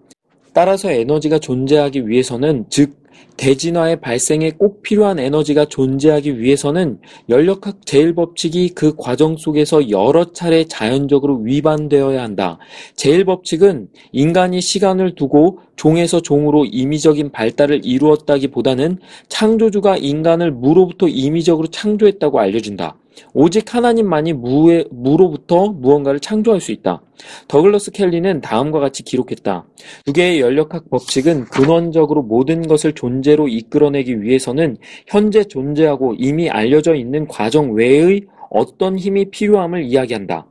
[0.54, 2.99] 따라서 에너지가 존재하기 위해서는 즉
[3.36, 11.38] 대진화의 발생에 꼭 필요한 에너지가 존재하기 위해서는 연력학 제1법칙이 그 과정 속에서 여러 차례 자연적으로
[11.38, 12.58] 위반되어야 한다.
[12.96, 22.99] 제1법칙은 인간이 시간을 두고 종에서 종으로 임의적인 발달을 이루었다기보다는 창조주가 인간을 무로부터 임의적으로 창조했다고 알려준다.
[23.34, 27.02] 오직 하나님만이 무의, 무로부터 무언가를 창조할 수 있다.
[27.48, 29.66] 더글러스 켈리는 다음과 같이 기록했다.
[30.04, 37.26] 두 개의 연력학 법칙은 근원적으로 모든 것을 존재로 이끌어내기 위해서는 현재 존재하고 이미 알려져 있는
[37.26, 40.46] 과정 외의 어떤 힘이 필요함을 이야기한다.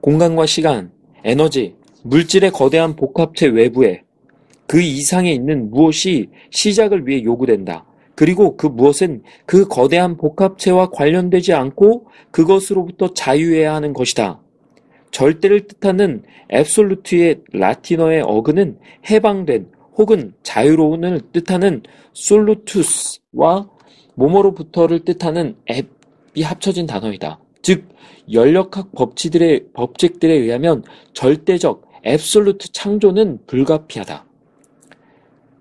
[0.00, 0.90] 공간과 시간,
[1.24, 4.02] 에너지, 물질의 거대한 복합체 외부에
[4.66, 7.84] 그 이상에 있는 무엇이 시작을 위해 요구된다.
[8.14, 14.40] 그리고 그 무엇은 그 거대한 복합체와 관련되지 않고 그것으로부터 자유해야 하는 것이다.
[15.10, 16.22] 절대를 뜻하는
[16.52, 18.78] 앱솔루트의 라틴어의 어근은
[19.10, 21.82] 해방된 혹은 자유로운을 뜻하는
[22.14, 23.68] 솔루투스와
[24.14, 27.38] 모모로부터를 뜻하는 앱이 합쳐진 단어이다.
[27.62, 27.88] 즉
[28.32, 34.31] 연력학 법칙들의 법칙들에 의하면 절대적 앱솔루트 창조는 불가피하다.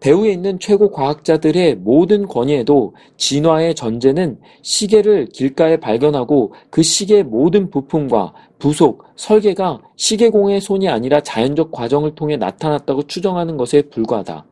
[0.02, 8.34] 배후에 있는 최고 과학자들의 모든 권위에도 진화의 전제는 시계를 길가에 발견하고 그 시계의 모든 부품과
[8.58, 14.46] 부속, 설계가 시계공의 손이 아니라 자연적 과정을 통해 나타났다고 추정하는 것에 불과하다.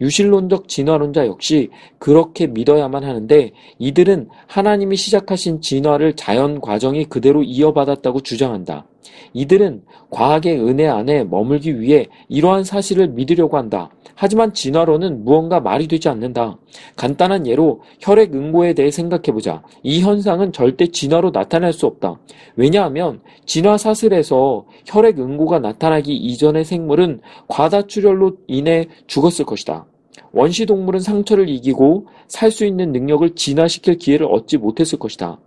[0.00, 8.86] 유실론적 진화론자 역시 그렇게 믿어야만 하는데 이들은 하나님이 시작하신 진화를 자연 과정이 그대로 이어받았다고 주장한다.
[9.32, 13.90] 이들은 과학의 은혜 안에 머물기 위해 이러한 사실을 믿으려고 한다.
[14.14, 16.56] 하지만 진화론은 무언가 말이 되지 않는다.
[16.96, 19.62] 간단한 예로 혈액 응고에 대해 생각해보자.
[19.82, 22.18] 이 현상은 절대 진화로 나타날 수 없다.
[22.56, 29.86] 왜냐하면 진화 사슬에서 혈액 응고가 나타나기 이전의 생물은 과다출혈로 인해 죽었을 것이다.
[30.32, 35.38] 원시 동물은 상처를 이기고 살 수 있는 능력을 진화시킬 기회를 얻지 못했을 것이다.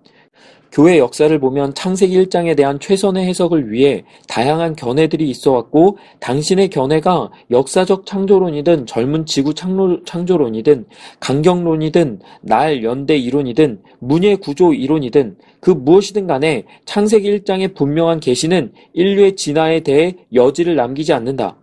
[0.71, 7.31] 교회 역사를 보면 창세기 1장에 대한 최선의 해석을 위해 다양한 견해들이 있어 왔고 당신의 견해가
[7.51, 10.85] 역사적 창조론이든 젊은 지구 창조, 론이든
[11.19, 19.35] 강경론이든 날 연대 이론이든 문예 구조 이론이든 그 무엇이든 간에 창세기 1장의 분명한 계시는 인류의
[19.35, 21.57] 진화에 대해 여지를 남기지 않는다.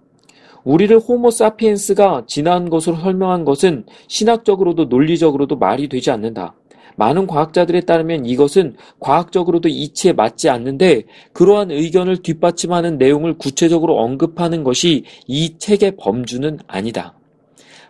[0.64, 6.54] 우리를 호모 사피엔스가 진화한 것으로 설명한 것은 신학적으로도 논리적으로도 말이 되지 않는다.
[6.96, 15.04] 많은 과학자들에 따르면 이것은 과학적으로도 이치에 맞지 않는데 그러한 의견을 뒷받침하는 내용을 구체적으로 언급하는 것이
[15.26, 17.14] 이 책의 범주는 아니다.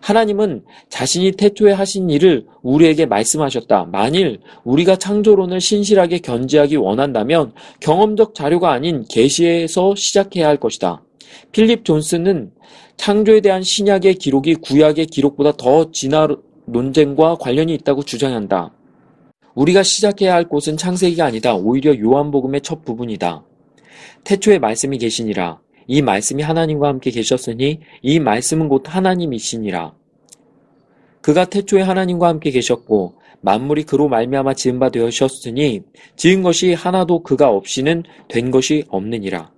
[0.05, 3.85] 하나님은 자신이 태초에 하신 일을 우리에게 말씀하셨다.
[3.91, 11.01] 만일 우리가 창조론을 신실하게 견지하기 원한다면 경험적 자료가 아닌 계시에서 시작해야 할 것이다.
[11.51, 12.51] 필립 존슨은
[12.97, 16.27] 창조에 대한 신약의 기록이 구약의 기록보다 더 진화
[16.67, 18.74] 논쟁과 관련이 있다고 주장한다.
[19.55, 21.55] 우리가 시작해야 할 곳은 창세기가 아니다.
[21.55, 23.43] 오히려 요한복음의 첫 부분이다.
[24.23, 25.59] 태초에 말씀이 계시니라.
[25.87, 29.93] 이 말씀이 하나님과 함께 계셨으니 이 말씀은 곧 하나님이시니라.
[31.21, 35.81] 그가 태초에 하나님과 함께 계셨고 만물이 그로 말미암아 지은 바 되셨으니
[36.15, 39.54] 지은 것이 하나도 그가 없이는 된 것이 없느니라.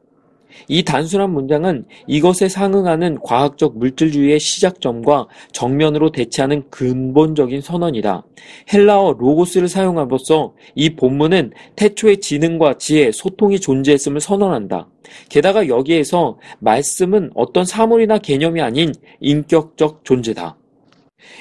[0.67, 8.25] 이 단순한 문장은 이것에 상응하는 과학적 물질주의의 시작점과 정면으로 대치하는 근본적인 선언이다.
[8.73, 14.89] 헬라어 로고스를 사용함으로써 이 본문은 태초의 지능과 지혜, 소통이 존재했음을 선언한다.
[15.29, 20.57] 게다가 여기에서 말씀은 어떤 사물이나 개념이 아닌 인격적 존재다.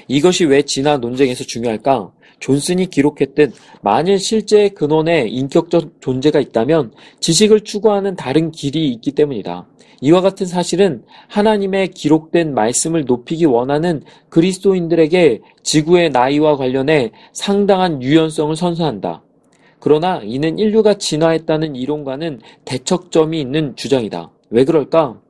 [0.08, 2.12] 이것이 왜 진화 논쟁에서 중요할까?
[2.40, 9.66] 존슨이 기록했듯 만일 실제 근원에 인격적 존재가 있다면 지식을 추구하는 다른 길이 있기 때문이다.
[10.02, 19.22] 이와 같은 사실은 하나님의 기록된 말씀을 높이기 원하는 그리스도인들에게 지구의 나이와 관련해 상당한 유연성을 선사한다.
[19.80, 24.30] 그러나 이는 인류가 진화했다는 이론과는 대척점이 있는 주장이다.
[24.50, 25.20] 왜 그럴까?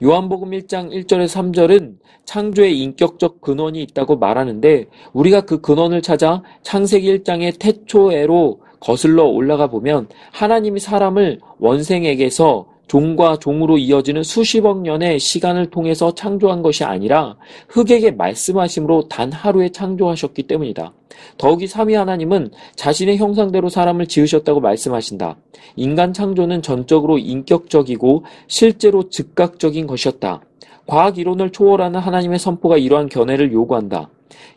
[0.00, 7.58] 요한복음 1장 1절에서 3절은 창조의 인격적 근원이 있다고 말하는데 우리가 그 근원을 찾아 창세기 1장의
[7.58, 16.62] 태초에로 거슬러 올라가 보면 하나님이 사람을 원생에게서 종과 종으로 이어지는 수십억 년의 시간을 통해서 창조한
[16.62, 17.36] 것이 아니라
[17.68, 20.92] 흑에게 말씀하심으로 단 하루에 창조하셨기 때문이다.
[21.36, 25.36] 더욱이 삼위 하나님은 자신의 형상대로 사람을 지으셨다고 말씀하신다.
[25.76, 30.42] 인간 창조는 전적으로 인격적이고 실제로 즉각적인 것이었다.
[30.86, 34.08] 과학 이론을 초월하는 하나님의 선포가 이러한 견해를 요구한다.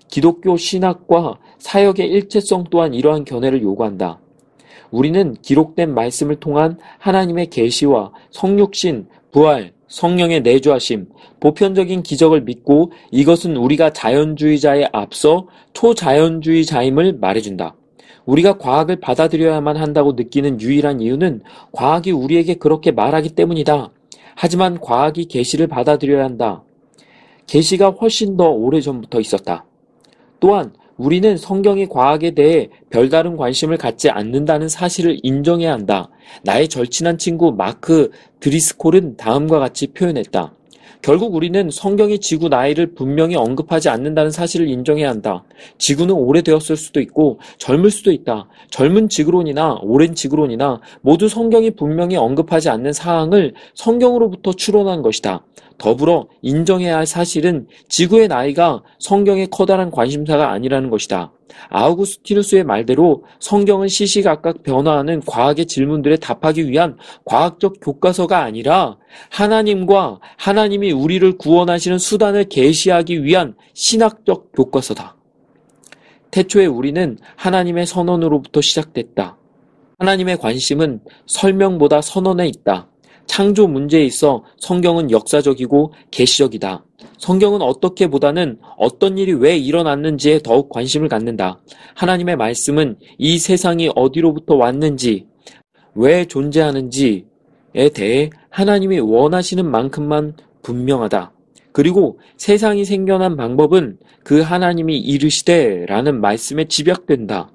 [0.07, 4.19] 기독교 신학과 사역의 일체성 또한 이러한 견해를 요구한다.
[4.91, 11.07] 우리는 기록된 말씀을 통한 하나님의 계시와 성육신, 부활, 성령의 내주하심,
[11.39, 17.75] 보편적인 기적을 믿고 이것은 우리가 자연주의자에 앞서 초자연주의자임을 말해준다.
[18.25, 23.89] 우리가 과학을 받아들여야만 한다고 느끼는 유일한 이유는 과학이 우리에게 그렇게 말하기 때문이다.
[24.35, 26.63] 하지만 과학이 계시를 받아들여야 한다.
[27.47, 29.65] 계시가 훨씬 더 오래전부터 있었다.
[30.39, 30.71] 또한
[31.01, 36.09] 우리는 성경이 과학에 대해 별다른 관심을 갖지 않는다는 사실을 인정해야 한다.
[36.43, 40.53] 나의 절친한 친구 마크 드리스콜은 다음과 같이 표현했다.
[41.01, 45.43] 결국 우리는 성경이 지구 나이를 분명히 언급하지 않는다는 사실을 인정해야 한다.
[45.79, 48.47] 지구는 오래되었을 수도 있고 젊을 수도 있다.
[48.69, 55.43] 젊은 지구론이나 오랜 지구론이나 모두 성경이 분명히 언급하지 않는 사항을 성경으로부터 추론한 것이다.
[55.81, 61.33] 더불어 인정해야 할 사실은 지구의 나이가 성경의 커다란 관심사가 아니라는 것이다.
[61.69, 68.99] 아우구스티누스의 말대로 성경은 시시각각 변화하는 과학의 질문들에 답하기 위한 과학적 교과서가 아니라
[69.31, 75.17] 하나님과 하나님이 우리를 구원하시는 수단을 계시하기 위한 신학적 교과서다.
[76.29, 79.37] 태초에 우리는 하나님의 선언으로부터 시작됐다.
[79.97, 82.90] 하나님의 관심은 설명보다 선언에 있다.
[83.25, 86.83] 창조 문제에 있어 성경은 역사적이고 계시적이다.
[87.17, 91.61] 성경은 어떻게 보다는 어떤 일이 왜 일어났는지에 더욱 관심을 갖는다.
[91.95, 95.25] 하나님의 말씀은 이 세상이 어디로부터 왔는지,
[95.95, 97.23] 왜 존재하는지에
[97.93, 101.31] 대해 하나님이 원하시는 만큼만 분명하다.
[101.71, 107.51] 그리고 세상이 생겨난 방법은 그 하나님이 이르시되 라는 말씀에 집약된다.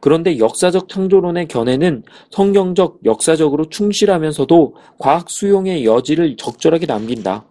[0.00, 7.44] 그런데 역사적 창조론의 견해는 성경적, 역사적으로 충실하면서도 과학 수용의 여지를 적절하게 남긴다.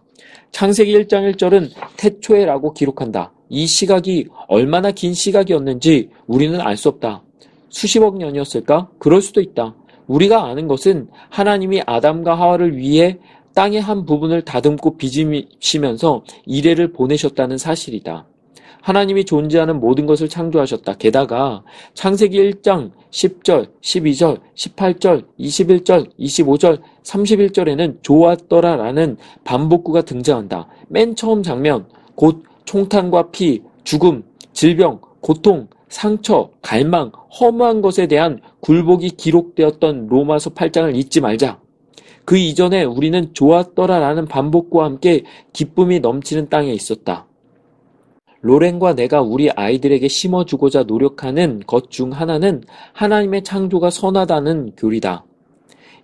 [0.52, 3.32] 창세기 1장 1절은 태초에라고 기록한다.
[3.50, 7.22] 이 시각이 얼마나 긴 시각이었는지 우리는 알 수 없다.
[7.70, 8.88] 수십억 년이었을까?
[8.98, 9.74] 그럴 수도 있다.
[10.06, 13.18] 우리가 아는 것은 하나님이 아담과 하와를 위해
[13.54, 18.26] 땅의 한 부분을 다듬고 빚으시면서 이래를 보내셨다는 사실이다.
[18.82, 20.94] 하나님이 존재하는 모든 것을 창조하셨다.
[20.94, 21.62] 게다가
[21.94, 30.68] 창세기 1장 10절, 12절, 18절, 21절, 25절, 31절에는 좋았더라 라는 반복구가 등장한다.
[30.88, 37.10] 맨 처음 장면, 곧 총탄과 피, 죽음, 질병, 고통, 상처, 갈망,
[37.40, 41.60] 허무한 것에 대한 굴복이 기록되었던 로마서 8장을 잊지 말자.
[42.24, 47.27] 그 이전에 우리는 좋았더라 라는 반복과 함께 기쁨이 넘치는 땅에 있었다.
[48.40, 55.24] 로렌과 내가 우리 아이들에게 심어주고자 노력하는 것 중 하나는 하나님의 창조가 선하다는 교리다.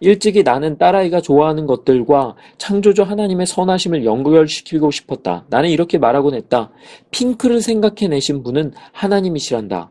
[0.01, 5.45] 일찍이 나는 딸아이가 좋아하는 것들과 창조주 하나님의 선하심을 연결시키고 싶었다.
[5.49, 6.71] 나는 이렇게 말하곤 했다.
[7.11, 9.91] 핑크를 생각해내신 분은 하나님이시란다.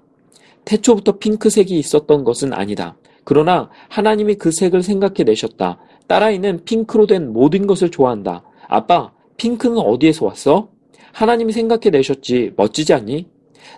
[0.65, 2.95] 태초부터 핑크색이 있었던 것은 아니다.
[3.23, 5.77] 그러나 하나님이 그 색을 생각해내셨다.
[6.07, 8.43] 딸아이는 핑크로 된 모든 것을 좋아한다.
[8.67, 10.72] 아빠, 핑크는 어디에서 왔어?
[11.13, 13.27] 하나님이 생각해 내셨지 멋지지 않니?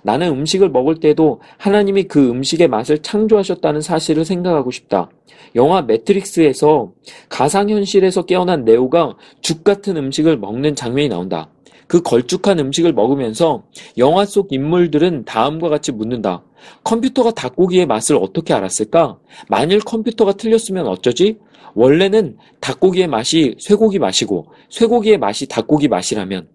[0.04, 5.10] 나는 음식을 먹을 때도 하나님이 그 음식의 맛을 창조하셨다는 사실을 생각하고 싶다.
[5.56, 6.94] 영화 매트릭스에서
[7.30, 11.50] 가상현실에서 깨어난 네오가 죽 같은 음식을 먹는 장면이 나온다.
[11.88, 13.64] 그 걸쭉한 음식을 먹으면서
[13.98, 16.44] 영화 속 인물들은 다음과 같이 묻는다.
[16.84, 19.20] 컴퓨터가 닭고기의 맛을 어떻게 알았을까?
[19.50, 21.38] 만일 컴퓨터가 틀렸으면 어쩌지?
[21.76, 26.48] 원래는 닭고기의 맛이 쇠고기 맛이고 쇠고기의 맛이 닭고기 맛이라면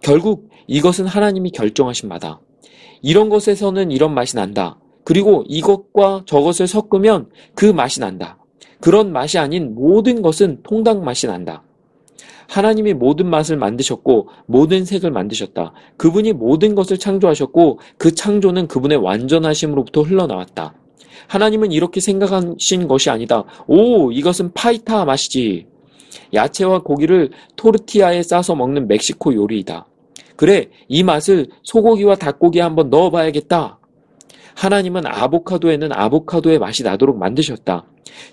[0.00, 2.40] 결국 이것은 하나님이 결정하신 바다.
[3.02, 4.78] 이런 것에서는 이런 맛이 난다.
[5.04, 8.38] 그리고 이것과 저것을 섞으면 그 맛이 난다.
[8.80, 11.62] 그런 맛이 아닌 모든 것은 통닭 맛이 난다.
[12.48, 15.72] 하나님이 모든 맛을 만드셨고 모든 색을 만드셨다.
[15.96, 20.74] 그분이 모든 것을 창조하셨고 그 창조는 그분의 완전하심으로부터 흘러나왔다.
[21.28, 23.44] 하나님은 이렇게 생각하신 것이 아니다.
[23.66, 25.66] 오, 이것은 파이타 맛이지.
[26.34, 29.86] 야채와 고기를 토르티아에 싸서 먹는 멕시코 요리이다.
[30.36, 33.78] 그래, 이 맛을 소고기와 닭고기에 한번 넣어봐야겠다.
[34.54, 37.86] 하나님은 아보카도에는 아보카도의 맛이 나도록 만드셨다.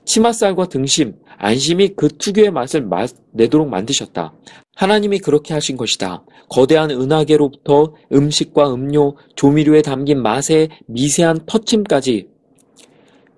[0.06, 2.88] 치맛살과 등심, 안심이 그 특유의 맛을
[3.32, 4.34] 내도록 만드셨다.
[4.76, 6.24] 하나님이 그렇게 하신 것이다.
[6.50, 12.28] 거대한 은하계로부터 음식과 음료, 조미료에 담긴 맛의 미세한 터침까지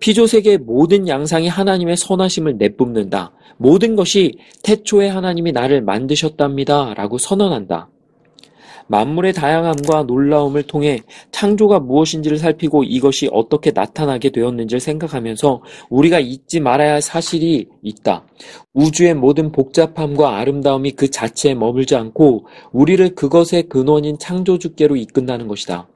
[0.05, 3.31] 피조 세계의 모든 양상이 하나님의 선하심을 내뿜는다.
[3.57, 6.93] 모든 것이 태초에 하나님이 나를 만드셨답니다.
[6.93, 7.89] 라고 선언한다.
[8.85, 10.99] 만물의 다양함과 놀라움을 통해
[11.31, 18.27] 창조가 무엇인지를 살피고 이것이 어떻게 나타나게 되었는지를 생각하면서 우리가 잊지 말아야 할 사실이 있다.
[18.75, 25.87] 우주의 모든 복잡함과 아름다움이 그 자체에 머물지 않고 우리를 그것의 근원인 창조주께로 이끈다는 것이다.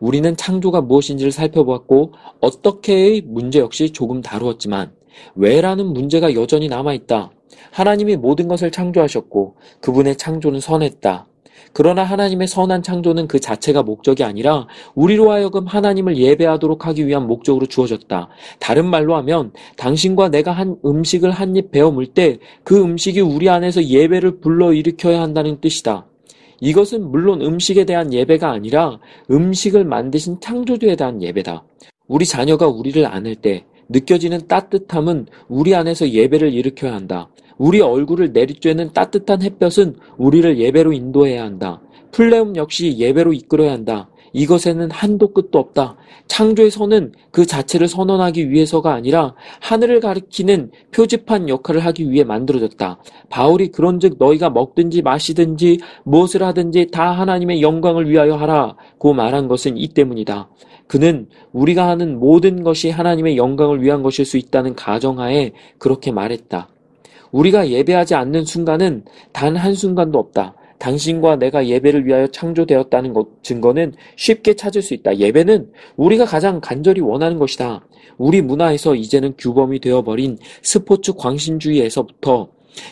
[0.00, 4.92] 우리는 창조가 무엇인지를 살펴보았고 어떻게의 문제 역시 조금 다루었지만
[5.34, 7.30] 왜라는 문제가 여전히 남아있다.
[7.72, 11.26] 하나님이 모든 것을 창조하셨고 그분의 창조는 선했다.
[11.72, 17.66] 그러나 하나님의 선한 창조는 그 자체가 목적이 아니라 우리로 하여금 하나님을 예배하도록 하기 위한 목적으로
[17.66, 18.28] 주어졌다.
[18.58, 23.48] 다른 말로 하면 당신과 내가 한 음식을 한 입 베어 물 때 그 음식이 우리
[23.50, 26.06] 안에서 예배를 불러일으켜야 한다는 뜻이다.
[26.60, 28.98] 이것은 물론 음식에 대한 예배가 아니라
[29.30, 31.64] 음식을 만드신 창조주에 대한 예배다.
[32.08, 37.30] 우리 자녀가 우리를 안을 때 느껴지는 따뜻함은 우리 안에서 예배를 일으켜야 한다.
[37.56, 41.80] 우리 얼굴을 내리쬐는 따뜻한 햇볕은 우리를 예배로 인도해야 한다.
[42.12, 44.08] 플레움 역시 예배로 이끌어야 한다.
[44.32, 45.96] 이것에는 한도 끝도 없다.
[46.26, 52.98] 창조의 선은 그 자체를 선언하기 위해서가 아니라 하늘을 가리키는 표지판 역할을 하기 위해 만들어졌다.
[53.30, 59.88] 바울이 그런즉 너희가 먹든지 마시든지 무엇을 하든지 다 하나님의 영광을 위하여 하라고 말한 것은 이
[59.88, 60.48] 때문이다.
[60.86, 66.68] 그는 우리가 하는 모든 것이 하나님의 영광을 위한 것일 수 있다는 가정하에 그렇게 말했다.
[67.30, 70.54] 우리가 예배하지 않는 순간은 단 한순간도 없다.
[70.78, 75.16] 당신과 내가 예배를 위하여 창조되었다는 것, 증거는 쉽게 찾을 수 있다.
[75.18, 77.86] 예배는 우리가 가장 간절히 원하는 것이다.
[78.16, 82.48] 우리 문화에서 이제는 규범이 되어버린 스포츠 광신주의에서부터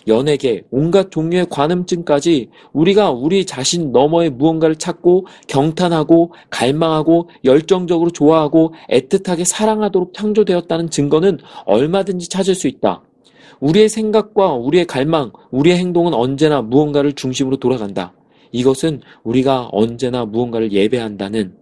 [0.09, 9.45] 연예계, 온갖 종류의 관음증까지 우리가 우리 자신 너머의 무언가를 찾고 경탄하고 갈망하고 열정적으로 좋아하고 애틋하게
[9.45, 13.06] 사랑하도록 창조되었다는 증거는 얼마든지 찾을 수 있다.
[13.61, 18.13] 우리의 생각과 우리의 갈망, 우리의 행동은 언제나 무언가를 중심으로 돌아간다.
[18.53, 21.57] 이것은 우리가 언제나 무언가를 예배한다는,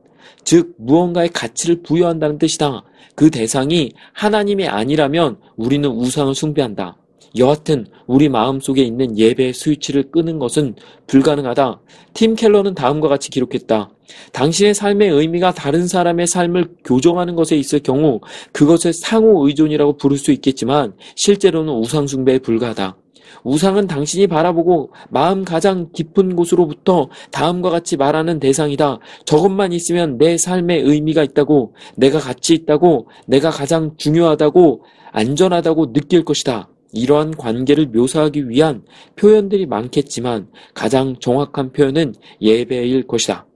[0.45, 2.84] 즉, 무언가의 가치를 부여한다는 뜻이다.
[3.14, 6.97] 그 대상이 하나님이 아니라면 우리는 우상을 숭배한다.
[7.37, 10.76] 여하튼 우리 마음속에 있는 예배의 스위치를 끄는 것은
[11.07, 11.80] 불가능하다.
[12.12, 13.91] 팀 켈러는 다음과 같이 기록했다.
[14.32, 18.20] 당신의 삶의 의미가 다른 사람의 삶을 교정하는 것에 있을 경우
[18.53, 22.97] 그것을 상호 의존이라고 부를 수 있겠지만 실제로는 우상 숭배에 불과하다.
[23.43, 29.01] 우상은 당신이 바라보고 마음 가장 깊은 곳으로부터 다음과 같이 말하는 대상이다.
[29.24, 36.68] 저것만 있으면 내 삶에 의미가 있다고, 내가 가치 있다고, 내가 가장 중요하다고, 안전하다고 느낄 것이다.
[36.95, 38.84] 이러한 관계를 묘사하기 위한
[39.16, 43.47] 표현들이 많겠지만 가장 정확한 표현은 예배일 것이다.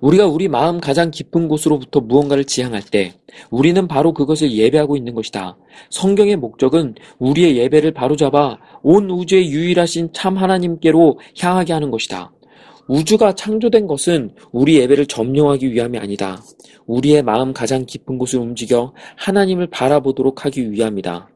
[0.00, 3.14] 우리가 우리 마음 가장 깊은 곳으로부터 무언가를 지향할 때
[3.50, 5.56] 우리는 바로 그것을 예배하고 있는 것이다.
[5.90, 12.32] 성경의 목적은 우리의 예배를 바로잡아 온 우주의 유일하신 참 하나님께로 향하게 하는 것이다.
[12.88, 16.40] 우주가 창조된 것은 우리 예배를 점령하기 위함이 아니다.
[16.86, 21.28] 우리의 마음 가장 깊은 곳을 움직여 하나님을 바라보도록 하기 위함이다.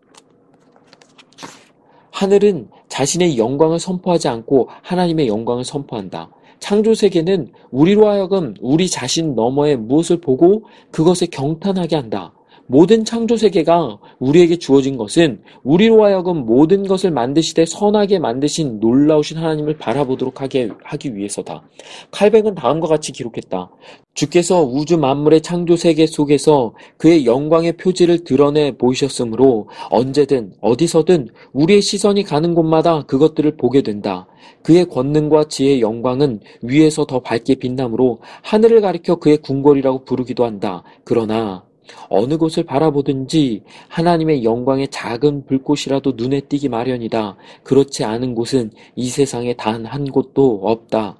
[2.20, 6.28] 하늘은 자신의 영광을 선포하지 않고 하나님의 영광을 선포한다.
[6.58, 12.34] 창조 세계는 우리로 하여금 우리 자신 너머에 무엇을 보고 그것에 경탄하게 한다.
[12.70, 19.76] 모든 창조 세계가 우리에게 주어진 것은 우리로 하여금 모든 것을 만드시되 선하게 만드신 놀라우신 하나님을
[19.76, 21.64] 바라보도록 하게 하기 위해서다.
[22.12, 23.70] 칼뱅은 다음과 같이 기록했다.
[24.14, 32.22] 주께서 우주 만물의 창조 세계 속에서 그의 영광의 표지를 드러내 보이셨으므로 언제든 어디서든 우리의 시선이
[32.22, 34.28] 가는 곳마다 그것들을 보게 된다.
[34.62, 40.84] 그의 권능과 지혜의 영광은 위에서 더 밝게 빛나므로 하늘을 가리켜 그의 궁궐이라고 부르기도 한다.
[41.02, 41.64] 그러나
[42.08, 47.36] 어느 곳을 바라보든지 하나님의 영광의 작은 불꽃이라도 눈에 띄기 마련이다.
[47.64, 51.16] 그렇지 않은 곳은 이 세상에 단 한 곳도 없다.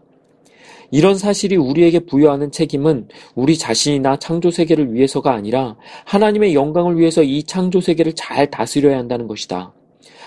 [0.93, 7.43] 이런 사실이 우리에게 부여하는 책임은 우리 자신이나 창조 세계를 위해서가 아니라 하나님의 영광을 위해서 이
[7.45, 9.73] 창조 세계를 잘 다스려야 한다는 것이다.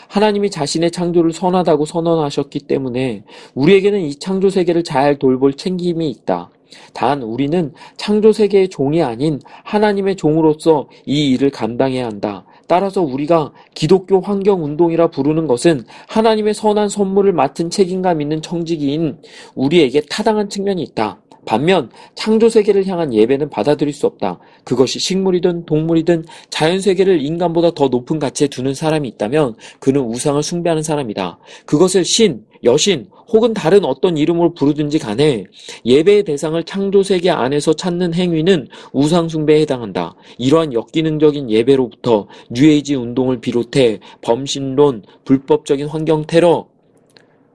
[0.08, 3.24] 하나님이 자신의 창조를 선하다고 선언하셨기 때문에
[3.56, 6.50] 우리에게는 이 창조 세계를 잘 돌볼 책임이 있다.
[6.94, 12.46] 단 우리는 창조 세계의 종이 아닌 하나님의 종으로서 이 일을 감당해야 한다.
[12.68, 19.18] 따라서 우리가 기독교 환경 운동이라 부르는 것은 하나님의 선한 선물을 맡은 책임감 있는 청지기인
[19.56, 21.20] 우리에게 타당한 측면이 있다.
[21.46, 24.40] 반면 창조 세계를 향한 예배는 받아들일 수 없다.
[24.64, 30.84] 그것이 식물이든 동물이든 자연 세계를 인간보다 더 높은 가치에 두는 사람이 있다면 그는 우상을 숭배하는
[30.84, 31.40] 사람이다.
[31.66, 35.46] 그것을 신, 여신 혹은 다른 어떤 이름으로 부르든지 간에
[35.86, 40.16] 예배의 대상을 창조세계 안에서 찾는 행위는 우상숭배에 해당한다.
[40.38, 46.68] 이러한 역기능적인 예배로부터 뉴에이지 운동을 비롯해 범신론, 불법적인 환경 테러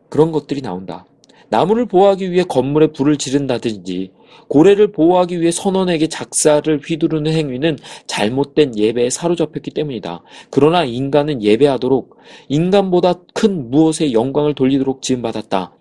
[0.08, 1.06] 그런 것들이 나온다.
[1.50, 4.10] 나무를 보호하기 위해 건물에 불을 지른다든지
[4.48, 10.22] 고래를 보호하기 위해 선원에게 작사를 휘두르는 행위는 잘못된 예배에 사로잡혔기 때문이다.
[10.50, 12.16] 그러나 인간은 예배하도록
[12.48, 15.72] 인간보다 큰 무엇에 영광을 돌리도록 지음받았다.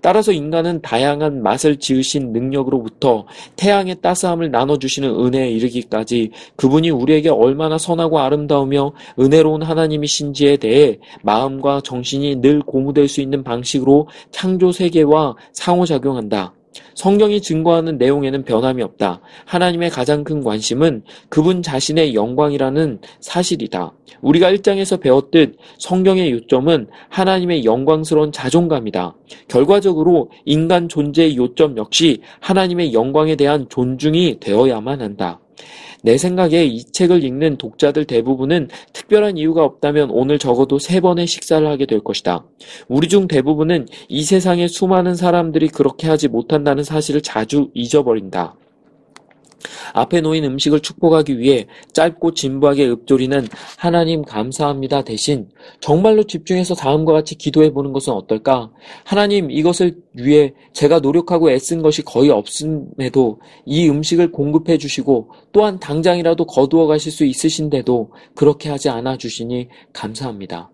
[0.00, 8.20] 따라서 인간은 다양한 맛을 지으신 능력으로부터 태양의 따스함을 나눠주시는 은혜에 이르기까지 그분이 우리에게 얼마나 선하고
[8.20, 16.57] 아름다우며 은혜로운 하나님이신지에 대해 마음과 정신이 늘 고무될 수 있는 방식으로 창조 세계와 상호작용한다.
[16.94, 19.20] 성경이 증거하는 내용에는 변함이 없다.
[19.44, 23.92] 하나님의 가장 큰 관심은 그분 자신의 영광이라는 사실이다.
[24.20, 29.14] 우리가 1장에서 배웠듯 성경의 요점은 하나님의 영광스러운 자존감이다.
[29.48, 35.40] 결과적으로 인간 존재의 요점 역시 하나님의 영광에 대한 존중이 되어야만 한다.
[36.02, 41.66] 내 생각에 이 책을 읽는 독자들 대부분은 특별한 이유가 없다면 오늘 적어도 세 번의 식사를
[41.66, 42.44] 하게 될 것이다.
[42.88, 48.54] 우리 중 대부분은 이 세상의 수많은 사람들이 그렇게 하지 못한다는 사실을 자주 잊어버린다.
[49.92, 55.48] 앞에 놓인 음식을 축복하기 위해 짧고 진부하게 읊조리는 하나님 감사합니다 대신
[55.80, 58.70] 정말로 집중해서 다음과 같이 기도해 보는 것은 어떨까?
[59.04, 66.46] 하나님 이것을 위해 제가 노력하고 애쓴 것이 거의 없음에도 이 음식을 공급해 주시고 또한 당장이라도
[66.46, 70.70] 거두어 가실 수 있으신데도 그렇게 하지 않아 주시니 감사합니다.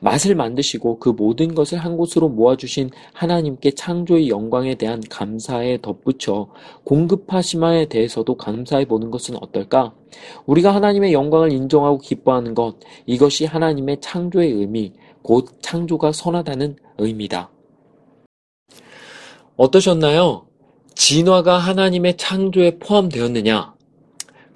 [0.00, 6.48] 맛을 만드시고 그 모든 것을 한 곳으로 모아주신 하나님께 창조의 영광에 대한 감사에 덧붙여
[6.84, 9.94] 공급하심에 대해서도 감사해 보는 것은 어떨까?
[10.46, 12.76] 우리가 하나님의 영광을 인정하고 기뻐하는 것,
[13.06, 17.50] 이것이 하나님의 창조의 의미, 곧 창조가 선하다는 의미다.
[19.56, 20.46] 어떠셨나요?
[20.94, 23.74] 진화가 하나님의 창조에 포함되었느냐?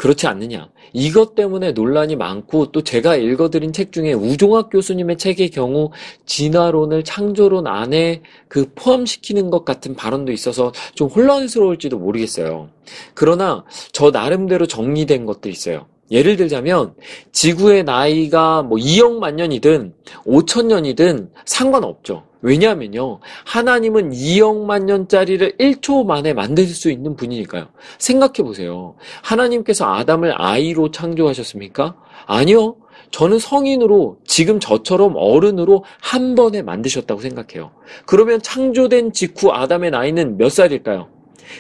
[0.05, 0.69] 그렇지 않느냐?
[0.93, 5.93] 이것 때문에 논란이 많고 또 제가 읽어드린 책 중에 우종학 교수님의 책의 경우
[6.27, 12.69] 진화론을 창조론 안에 그 포함시키는 것 같은 발언도 있어서 좀 혼란스러울지도 모르겠어요.
[13.15, 15.87] 그러나 저 나름대로 정리된 것도 있어요.
[16.15, 16.95] 예를 들자면
[17.33, 19.93] 지구의 나이가 뭐 2억 만 년이든
[20.25, 22.23] 5천 년이든 상관없죠.
[22.41, 23.21] 왜냐하면요.
[23.47, 27.67] 하나님은 2억만 년짜리를 1초 만에 만들 수 있는 분이니까요.
[27.99, 28.95] 생각해 보세요.
[29.23, 31.97] 하나님께서 아담을 아이로 창조하셨습니까?
[32.27, 32.77] 아니요.
[33.11, 37.73] 저는 성인으로 지금 저처럼 어른으로 한 번에 만드셨다고 생각해요.
[38.07, 41.09] 그러면 창조된 직후 아담의 나이는 몇 살일까요?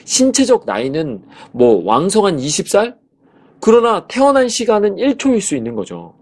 [0.05, 3.04] 신체적 나이는 뭐 왕성한 20살?
[3.65, 6.13] 그러나 태어난 시간은 1초일 수 있는 거죠.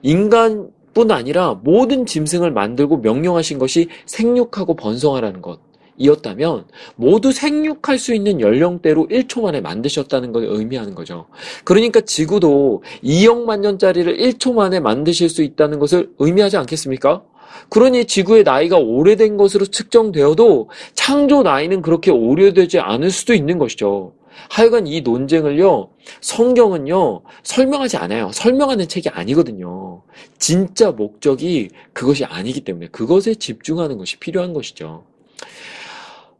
[0.00, 5.60] 인간 뿐 아니라 모든 짐승을 만들고 명령하신 것이 생육하고 번성하라는 것.
[5.98, 11.26] 이었다면 모두 생육할 수 있는 연령대로 1초 만에 만드셨다는 걸 의미하는 거죠.
[11.64, 17.22] 그러니까 지구도 2억만 년짜리를 1초 만에 만드실 수 있다는 것을 의미하지 않겠습니까?
[17.68, 24.14] 그러니 지구의 나이가 오래된 것으로 측정되어도 창조 나이는 그렇게 오래되지 않을 수도 있는 것이죠.
[24.50, 25.90] 하여간 이 논쟁을요,
[26.20, 28.30] 성경은요, 설명하지 않아요.
[28.32, 30.02] 설명하는 책이 아니거든요.
[30.38, 35.04] 진짜 목적이 그것이 아니기 때문에 그것에 집중하는 것이 필요한 것이죠.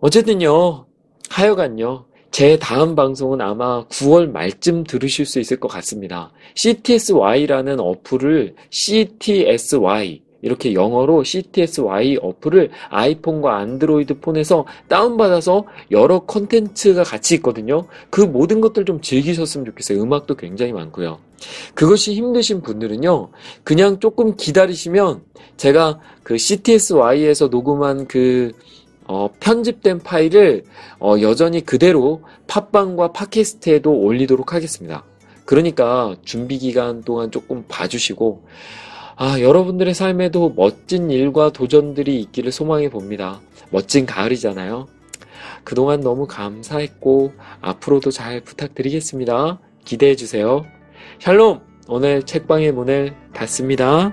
[0.00, 0.86] 어쨌든요,
[1.30, 6.32] 하여간요, 제 다음 방송은 아마 9월 말쯤 들으실 수 있을 것 같습니다.
[6.54, 17.88] CTSY라는 어플을 CTSY, 이렇게 영어로 CTSY 어플을 아이폰과 안드로이드 폰에서 다운받아서 여러 컨텐츠가 같이 있거든요.
[18.10, 20.00] 그 모든 것들 좀 즐기셨으면 좋겠어요.
[20.00, 21.18] 음악도 굉장히 많고요.
[21.74, 23.30] 그것이 힘드신 분들은요,
[23.64, 25.22] 그냥 조금 기다리시면
[25.56, 28.52] 제가 그 CTSY에서 녹음한 그
[29.08, 30.62] 어, 편집된 파일을
[31.00, 35.04] 어, 여전히 그대로 팟빵과 팟캐스트에도 올리도록 하겠습니다.
[35.44, 38.42] 그러니까 준비 기간 동안 조금 봐주시고
[39.18, 43.40] 아, 여러분들의 삶에도 멋진 일과 도전들이 있기를 소망해 봅니다.
[43.70, 44.88] 멋진 가을이잖아요.
[45.64, 49.58] 그동안 너무 감사했고, 앞으로도 잘 부탁드리겠습니다.
[49.86, 50.66] 기대해 주세요.
[51.18, 51.60] 샬롬!
[51.88, 54.12] 오늘 책방의 문을 닫습니다.